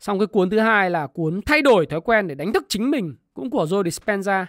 xong 0.00 0.18
cái 0.18 0.26
cuốn 0.26 0.50
thứ 0.50 0.58
hai 0.58 0.90
là 0.90 1.06
cuốn 1.06 1.40
thay 1.46 1.62
đổi 1.62 1.86
thói 1.86 2.00
quen 2.00 2.28
để 2.28 2.34
đánh 2.34 2.52
thức 2.52 2.64
chính 2.68 2.90
mình 2.90 3.16
cũng 3.34 3.50
của 3.50 3.64
Joe 3.64 3.82
Dispenza. 3.82 4.46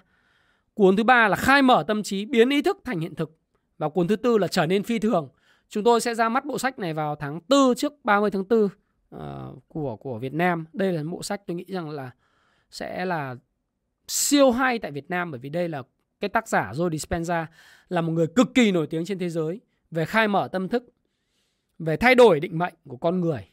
Cuốn 0.73 0.95
thứ 0.95 1.03
ba 1.03 1.27
là 1.27 1.35
khai 1.35 1.61
mở 1.61 1.83
tâm 1.87 2.03
trí 2.03 2.25
biến 2.25 2.49
ý 2.49 2.61
thức 2.61 2.77
thành 2.85 2.99
hiện 2.99 3.15
thực. 3.15 3.37
Và 3.77 3.89
cuốn 3.89 4.07
thứ 4.07 4.15
tư 4.15 4.37
là 4.37 4.47
trở 4.47 4.65
nên 4.65 4.83
phi 4.83 4.99
thường. 4.99 5.29
Chúng 5.69 5.83
tôi 5.83 6.01
sẽ 6.01 6.15
ra 6.15 6.29
mắt 6.29 6.45
bộ 6.45 6.59
sách 6.59 6.79
này 6.79 6.93
vào 6.93 7.15
tháng 7.15 7.39
4 7.47 7.75
trước 7.75 7.93
30 8.03 8.31
tháng 8.31 8.43
4 8.49 8.63
uh, 8.63 8.71
ờ, 9.09 9.53
của 9.67 9.95
của 9.95 10.17
Việt 10.17 10.33
Nam. 10.33 10.65
Đây 10.73 10.93
là 10.93 11.03
bộ 11.03 11.23
sách 11.23 11.41
tôi 11.47 11.55
nghĩ 11.55 11.65
rằng 11.67 11.89
là 11.89 12.11
sẽ 12.69 13.05
là 13.05 13.35
siêu 14.07 14.51
hay 14.51 14.79
tại 14.79 14.91
Việt 14.91 15.09
Nam 15.09 15.31
bởi 15.31 15.39
vì 15.39 15.49
đây 15.49 15.69
là 15.69 15.83
cái 16.19 16.29
tác 16.29 16.47
giả 16.47 16.71
Joe 16.75 16.89
Dispenza 16.89 17.45
là 17.89 18.01
một 18.01 18.11
người 18.11 18.27
cực 18.27 18.53
kỳ 18.53 18.71
nổi 18.71 18.87
tiếng 18.87 19.05
trên 19.05 19.19
thế 19.19 19.29
giới 19.29 19.61
về 19.91 20.05
khai 20.05 20.27
mở 20.27 20.47
tâm 20.51 20.69
thức, 20.69 20.83
về 21.79 21.97
thay 21.97 22.15
đổi 22.15 22.39
định 22.39 22.57
mệnh 22.57 22.73
của 22.87 22.97
con 22.97 23.21
người. 23.21 23.47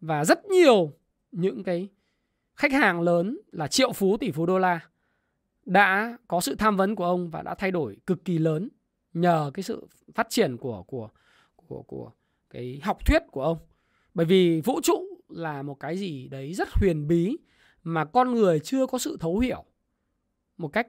Và 0.00 0.24
rất 0.24 0.44
nhiều 0.44 0.92
những 1.32 1.64
cái 1.64 1.88
khách 2.54 2.72
hàng 2.72 3.00
lớn 3.00 3.38
là 3.52 3.66
triệu 3.66 3.92
phú 3.92 4.16
tỷ 4.16 4.30
phú 4.30 4.46
đô 4.46 4.58
la 4.58 4.80
đã 5.64 6.18
có 6.28 6.40
sự 6.40 6.54
tham 6.54 6.76
vấn 6.76 6.94
của 6.96 7.04
ông 7.04 7.30
và 7.30 7.42
đã 7.42 7.54
thay 7.54 7.70
đổi 7.70 7.96
cực 8.06 8.24
kỳ 8.24 8.38
lớn 8.38 8.68
nhờ 9.14 9.50
cái 9.54 9.62
sự 9.62 9.88
phát 10.14 10.26
triển 10.30 10.56
của 10.56 10.82
của 10.82 11.08
của 11.56 11.82
của 11.82 12.10
cái 12.50 12.80
học 12.82 13.06
thuyết 13.06 13.22
của 13.30 13.42
ông 13.42 13.58
bởi 14.14 14.26
vì 14.26 14.60
vũ 14.60 14.80
trụ 14.82 15.22
là 15.28 15.62
một 15.62 15.80
cái 15.80 15.96
gì 15.96 16.28
đấy 16.28 16.54
rất 16.54 16.68
huyền 16.74 17.08
bí 17.08 17.36
mà 17.82 18.04
con 18.04 18.34
người 18.34 18.60
chưa 18.60 18.86
có 18.86 18.98
sự 18.98 19.16
thấu 19.20 19.38
hiểu 19.38 19.64
một 20.56 20.68
cách, 20.68 20.88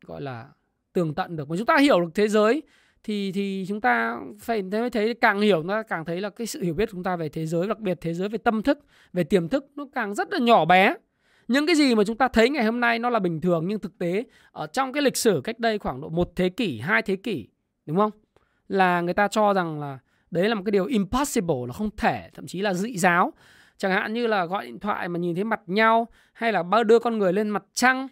gọi 0.00 0.20
là, 0.20 0.48
tường 0.92 1.14
tận 1.14 1.36
được. 1.36 1.48
Mà 1.48 1.56
chúng 1.56 1.66
ta 1.66 1.78
hiểu 1.78 2.00
được 2.00 2.10
thế 2.14 2.28
giới 2.28 2.62
thì 3.06 3.32
thì 3.32 3.64
chúng 3.68 3.80
ta 3.80 4.16
phải 4.40 4.62
thấy 4.72 4.90
thấy 4.90 5.14
càng 5.14 5.40
hiểu 5.40 5.62
nó, 5.62 5.82
càng 5.82 6.04
thấy 6.04 6.20
là 6.20 6.30
cái 6.30 6.46
sự 6.46 6.62
hiểu 6.62 6.74
biết 6.74 6.86
của 6.86 6.92
chúng 6.92 7.02
ta 7.02 7.16
về 7.16 7.28
thế 7.28 7.46
giới, 7.46 7.68
đặc 7.68 7.78
biệt 7.78 7.98
thế 8.00 8.14
giới 8.14 8.28
về 8.28 8.38
tâm 8.38 8.62
thức, 8.62 8.78
về 9.12 9.24
tiềm 9.24 9.48
thức 9.48 9.66
nó 9.76 9.86
càng 9.94 10.14
rất 10.14 10.32
là 10.32 10.38
nhỏ 10.38 10.64
bé. 10.64 10.94
Những 11.48 11.66
cái 11.66 11.76
gì 11.76 11.94
mà 11.94 12.04
chúng 12.04 12.16
ta 12.16 12.28
thấy 12.28 12.50
ngày 12.50 12.64
hôm 12.64 12.80
nay 12.80 12.98
nó 12.98 13.10
là 13.10 13.18
bình 13.18 13.40
thường 13.40 13.64
nhưng 13.68 13.80
thực 13.80 13.98
tế 13.98 14.24
ở 14.52 14.66
trong 14.66 14.92
cái 14.92 15.02
lịch 15.02 15.16
sử 15.16 15.40
cách 15.44 15.58
đây 15.58 15.78
khoảng 15.78 16.00
độ 16.00 16.08
một 16.08 16.32
thế 16.36 16.48
kỷ, 16.48 16.80
hai 16.80 17.02
thế 17.02 17.16
kỷ, 17.16 17.48
đúng 17.86 17.96
không? 17.96 18.10
Là 18.68 19.00
người 19.00 19.14
ta 19.14 19.28
cho 19.28 19.54
rằng 19.54 19.80
là 19.80 19.98
đấy 20.30 20.48
là 20.48 20.54
một 20.54 20.62
cái 20.64 20.70
điều 20.70 20.84
impossible, 20.84 21.56
là 21.66 21.72
không 21.72 21.90
thể, 21.96 22.30
thậm 22.34 22.46
chí 22.46 22.60
là 22.60 22.74
dị 22.74 22.96
giáo. 22.98 23.32
Chẳng 23.76 23.92
hạn 23.92 24.12
như 24.12 24.26
là 24.26 24.46
gọi 24.46 24.66
điện 24.66 24.78
thoại 24.78 25.08
mà 25.08 25.18
nhìn 25.18 25.34
thấy 25.34 25.44
mặt 25.44 25.60
nhau 25.66 26.08
hay 26.32 26.52
là 26.52 26.62
bao 26.62 26.84
đưa 26.84 26.98
con 26.98 27.18
người 27.18 27.32
lên 27.32 27.48
mặt 27.48 27.64
trăng, 27.72 28.08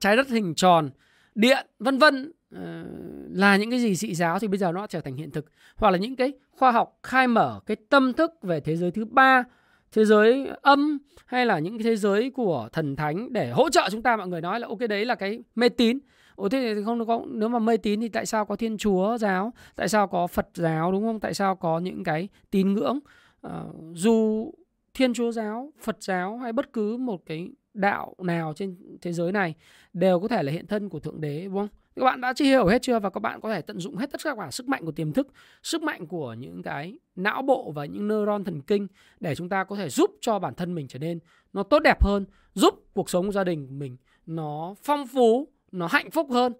trái 0.00 0.16
đất 0.16 0.28
hình 0.28 0.54
tròn, 0.54 0.90
điện, 1.34 1.66
vân 1.78 1.98
vân. 1.98 2.32
Ờ, 2.54 2.84
là 3.30 3.56
những 3.56 3.70
cái 3.70 3.80
gì 3.80 3.94
dị 3.94 4.14
giáo 4.14 4.38
thì 4.38 4.48
bây 4.48 4.58
giờ 4.58 4.72
nó 4.72 4.86
trở 4.86 5.00
thành 5.00 5.16
hiện 5.16 5.30
thực 5.30 5.46
hoặc 5.76 5.90
là 5.90 5.98
những 5.98 6.16
cái 6.16 6.32
khoa 6.50 6.72
học 6.72 6.98
khai 7.02 7.28
mở 7.28 7.60
cái 7.66 7.76
tâm 7.88 8.12
thức 8.12 8.32
về 8.42 8.60
thế 8.60 8.76
giới 8.76 8.90
thứ 8.90 9.04
ba 9.04 9.44
thế 9.92 10.04
giới 10.04 10.46
âm 10.62 10.98
hay 11.26 11.46
là 11.46 11.58
những 11.58 11.78
cái 11.78 11.84
thế 11.84 11.96
giới 11.96 12.30
của 12.30 12.68
thần 12.72 12.96
thánh 12.96 13.32
để 13.32 13.50
hỗ 13.50 13.70
trợ 13.70 13.88
chúng 13.90 14.02
ta 14.02 14.16
mọi 14.16 14.28
người 14.28 14.40
nói 14.40 14.60
là 14.60 14.68
ok 14.68 14.78
đấy 14.88 15.04
là 15.04 15.14
cái 15.14 15.42
mê 15.54 15.68
tín 15.68 15.98
Ủa 16.36 16.48
thế 16.48 16.74
thì 16.74 16.82
không 16.84 17.06
có 17.06 17.22
nếu 17.26 17.48
mà 17.48 17.58
mê 17.58 17.76
tín 17.76 18.00
thì 18.00 18.08
tại 18.08 18.26
sao 18.26 18.44
có 18.44 18.56
Thiên 18.56 18.78
Chúa 18.78 19.18
giáo, 19.18 19.52
tại 19.76 19.88
sao 19.88 20.06
có 20.06 20.26
Phật 20.26 20.48
giáo 20.54 20.92
đúng 20.92 21.02
không? 21.02 21.20
Tại 21.20 21.34
sao 21.34 21.56
có 21.56 21.78
những 21.78 22.04
cái 22.04 22.28
tín 22.50 22.74
ngưỡng 22.74 22.98
uh, 23.46 23.52
dù 23.92 24.50
Thiên 24.94 25.14
Chúa 25.14 25.32
giáo, 25.32 25.72
Phật 25.80 25.96
giáo 26.00 26.38
hay 26.38 26.52
bất 26.52 26.72
cứ 26.72 26.96
một 26.96 27.26
cái 27.26 27.48
đạo 27.74 28.14
nào 28.18 28.52
trên 28.56 28.76
thế 29.02 29.12
giới 29.12 29.32
này 29.32 29.54
đều 29.92 30.20
có 30.20 30.28
thể 30.28 30.42
là 30.42 30.52
hiện 30.52 30.66
thân 30.66 30.88
của 30.88 30.98
thượng 31.00 31.20
đế 31.20 31.44
đúng 31.44 31.54
không? 31.54 31.68
Các 31.96 32.04
bạn 32.04 32.20
đã 32.20 32.32
chưa 32.32 32.44
hiểu 32.44 32.66
hết 32.66 32.82
chưa? 32.82 32.98
Và 32.98 33.10
các 33.10 33.20
bạn 33.20 33.40
có 33.40 33.54
thể 33.54 33.62
tận 33.62 33.78
dụng 33.78 33.96
hết 33.96 34.12
tất 34.12 34.20
cả 34.24 34.50
sức 34.50 34.68
mạnh 34.68 34.84
của 34.84 34.92
tiềm 34.92 35.12
thức, 35.12 35.28
sức 35.62 35.82
mạnh 35.82 36.06
của 36.06 36.34
những 36.38 36.62
cái 36.62 36.98
não 37.16 37.42
bộ 37.42 37.72
và 37.74 37.84
những 37.84 38.08
neuron 38.08 38.44
thần 38.44 38.60
kinh 38.60 38.86
để 39.20 39.34
chúng 39.34 39.48
ta 39.48 39.64
có 39.64 39.76
thể 39.76 39.88
giúp 39.88 40.10
cho 40.20 40.38
bản 40.38 40.54
thân 40.54 40.74
mình 40.74 40.88
trở 40.88 40.98
nên 40.98 41.18
nó 41.52 41.62
tốt 41.62 41.78
đẹp 41.78 42.04
hơn, 42.04 42.24
giúp 42.54 42.74
cuộc 42.94 43.10
sống 43.10 43.26
của 43.26 43.32
gia 43.32 43.44
đình 43.44 43.66
của 43.66 43.74
mình 43.74 43.96
nó 44.26 44.74
phong 44.82 45.06
phú 45.06 45.48
nó 45.72 45.86
hạnh 45.86 46.10
phúc 46.10 46.30
hơn. 46.30 46.52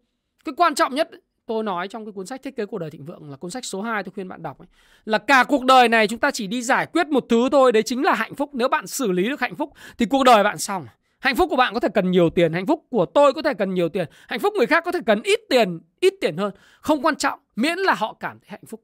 Cái 0.45 0.55
quan 0.57 0.75
trọng 0.75 0.95
nhất 0.95 1.11
tôi 1.47 1.63
nói 1.63 1.89
trong 1.89 2.05
cái 2.05 2.13
cuốn 2.13 2.27
sách 2.27 2.43
thiết 2.43 2.57
kế 2.57 2.67
cuộc 2.67 2.79
đời 2.79 2.91
thịnh 2.91 3.05
vượng 3.05 3.31
là 3.31 3.37
cuốn 3.37 3.51
sách 3.51 3.65
số 3.65 3.83
2 3.83 4.03
tôi 4.03 4.13
khuyên 4.15 4.29
bạn 4.29 4.43
đọc 4.43 4.59
ấy, 4.59 4.67
là 5.05 5.19
cả 5.19 5.45
cuộc 5.49 5.65
đời 5.65 5.89
này 5.89 6.09
chúng 6.09 6.19
ta 6.19 6.31
chỉ 6.31 6.47
đi 6.47 6.63
giải 6.63 6.87
quyết 6.87 7.07
một 7.09 7.27
thứ 7.29 7.49
thôi 7.53 7.73
đấy 7.73 7.83
chính 7.83 8.03
là 8.03 8.15
hạnh 8.15 8.35
phúc. 8.35 8.51
Nếu 8.53 8.69
bạn 8.69 8.87
xử 8.87 9.13
lý 9.13 9.29
được 9.29 9.41
hạnh 9.41 9.57
phúc 9.57 9.73
thì 9.99 10.07
cuộc 10.07 10.25
đời 10.25 10.45
bạn 10.45 10.59
xong 10.59 10.87
hạnh 11.25 11.37
phúc 11.37 11.51
của 11.51 11.57
bạn 11.57 11.75
có 11.75 11.81
thể 11.81 11.89
cần 11.95 12.11
nhiều 12.11 12.31
tiền 12.31 12.53
hạnh 12.53 12.67
phúc 12.67 12.87
của 12.91 13.07
tôi 13.07 13.33
có 13.33 13.43
thể 13.43 13.55
cần 13.55 13.75
nhiều 13.75 13.89
tiền 13.89 14.09
hạnh 14.29 14.41
phúc 14.41 14.55
người 14.57 14.67
khác 14.67 14.85
có 14.85 14.93
thể 14.93 14.99
cần 15.07 15.23
ít 15.23 15.41
tiền 15.49 15.81
ít 16.01 16.15
tiền 16.21 16.37
hơn. 16.37 16.55
Không 16.81 17.03
quan 17.03 17.17
trọng 17.17 17.41
miễn 17.57 17.79
là 17.79 17.95
họ 17.95 18.17
cảm 18.21 18.39
thấy 18.39 18.49
hạnh 18.51 18.67
phúc. 18.67 18.83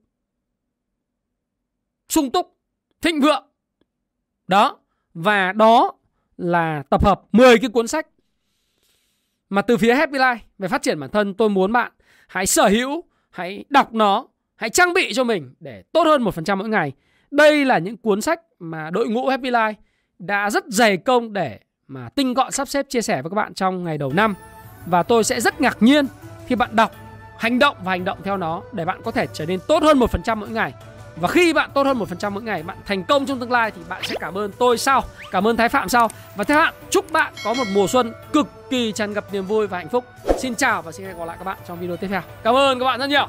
Sung 2.09 2.31
túc 2.31 2.57
thịnh 3.01 3.21
vượng. 3.21 3.47
Đó 4.49 4.79
và 5.15 5.53
đó 5.53 5.93
là 6.37 6.83
tập 6.91 7.05
hợp 7.05 7.23
10 7.33 7.59
cái 7.59 7.71
cuốn 7.71 7.89
sách. 7.89 8.07
Mà 9.49 9.63
từ 9.63 9.77
phía 9.77 9.95
Happy 9.95 10.19
Life 10.19 10.39
về 10.59 10.69
phát 10.69 10.83
triển 10.83 11.01
bản 11.01 11.11
thân 11.11 11.35
tôi 11.35 11.49
muốn 11.49 11.73
bạn 11.73 11.93
hãy 12.29 12.47
sở 12.47 12.69
hữu, 12.69 13.05
hãy 13.31 13.65
đọc 13.71 13.95
nó, 13.95 14.27
hãy 14.57 14.71
trang 14.71 14.95
bị 14.95 15.13
cho 15.13 15.25
mình 15.25 15.55
để 15.61 15.83
tốt 15.93 16.05
hơn 16.05 16.25
1% 16.25 16.57
mỗi 16.57 16.69
ngày. 16.69 16.93
Đây 17.31 17.65
là 17.65 17.79
những 17.79 17.97
cuốn 17.97 18.21
sách 18.21 18.41
mà 18.59 18.91
đội 18.91 19.09
ngũ 19.09 19.29
Happy 19.29 19.51
Life 19.51 19.75
đã 20.19 20.51
rất 20.51 20.65
dày 20.69 20.97
công 20.97 21.33
để 21.33 21.61
mà 21.91 22.09
tinh 22.15 22.35
gọn 22.35 22.53
sắp 22.53 22.69
xếp 22.69 22.87
chia 22.89 23.03
sẻ 23.03 23.23
với 23.23 23.31
các 23.31 23.35
bạn 23.35 23.55
trong 23.55 23.85
ngày 23.85 23.99
đầu 23.99 24.13
năm. 24.13 24.35
Và 24.87 25.03
tôi 25.03 25.25
sẽ 25.25 25.41
rất 25.41 25.61
ngạc 25.61 25.77
nhiên 25.81 26.07
khi 26.47 26.55
bạn 26.55 26.77
đọc, 26.77 26.93
hành 27.39 27.59
động 27.59 27.77
và 27.85 27.91
hành 27.91 28.05
động 28.05 28.19
theo 28.25 28.37
nó 28.37 28.63
để 28.73 28.85
bạn 28.85 29.01
có 29.05 29.11
thể 29.11 29.27
trở 29.33 29.47
nên 29.47 29.61
tốt 29.69 29.83
hơn 29.83 29.99
1% 29.99 30.37
mỗi 30.37 30.49
ngày. 30.49 30.75
Và 31.17 31.29
khi 31.29 31.53
bạn 31.53 31.71
tốt 31.75 31.87
hơn 31.87 31.99
1% 31.99 32.31
mỗi 32.31 32.43
ngày, 32.43 32.63
bạn 32.63 32.77
thành 32.87 33.05
công 33.05 33.27
trong 33.27 33.41
tương 33.41 33.53
lai 33.53 33.71
thì 33.71 33.83
bạn 33.89 34.03
sẽ 34.05 34.15
cảm 34.21 34.39
ơn 34.39 34.53
tôi 34.59 34.79
sau, 34.79 35.05
cảm 35.31 35.47
ơn 35.47 35.57
Thái 35.57 35.69
Phạm 35.69 35.89
sau. 35.89 36.09
Và 36.37 36.45
Thái 36.45 36.57
Phạm 36.57 36.75
chúc 36.91 37.13
bạn 37.13 37.33
có 37.45 37.55
một 37.55 37.65
mùa 37.75 37.87
xuân 37.87 38.13
cực 38.33 38.47
kỳ 38.71 38.93
tràn 38.93 39.13
ngập 39.13 39.33
niềm 39.33 39.47
vui 39.47 39.67
và 39.67 39.79
hạnh 39.79 39.89
phúc. 39.89 40.05
Xin 40.39 40.55
chào 40.55 40.83
và 40.83 40.93
xin 40.93 41.07
hẹn 41.07 41.19
gặp 41.19 41.25
lại 41.25 41.37
các 41.39 41.45
bạn 41.45 41.59
trong 41.69 41.81
video 41.81 41.97
tiếp 41.97 42.09
theo. 42.11 42.23
Cảm 42.43 42.57
ơn 42.57 42.79
các 42.79 42.85
bạn 42.85 43.01
rất 43.01 43.07
nhiều. 43.07 43.29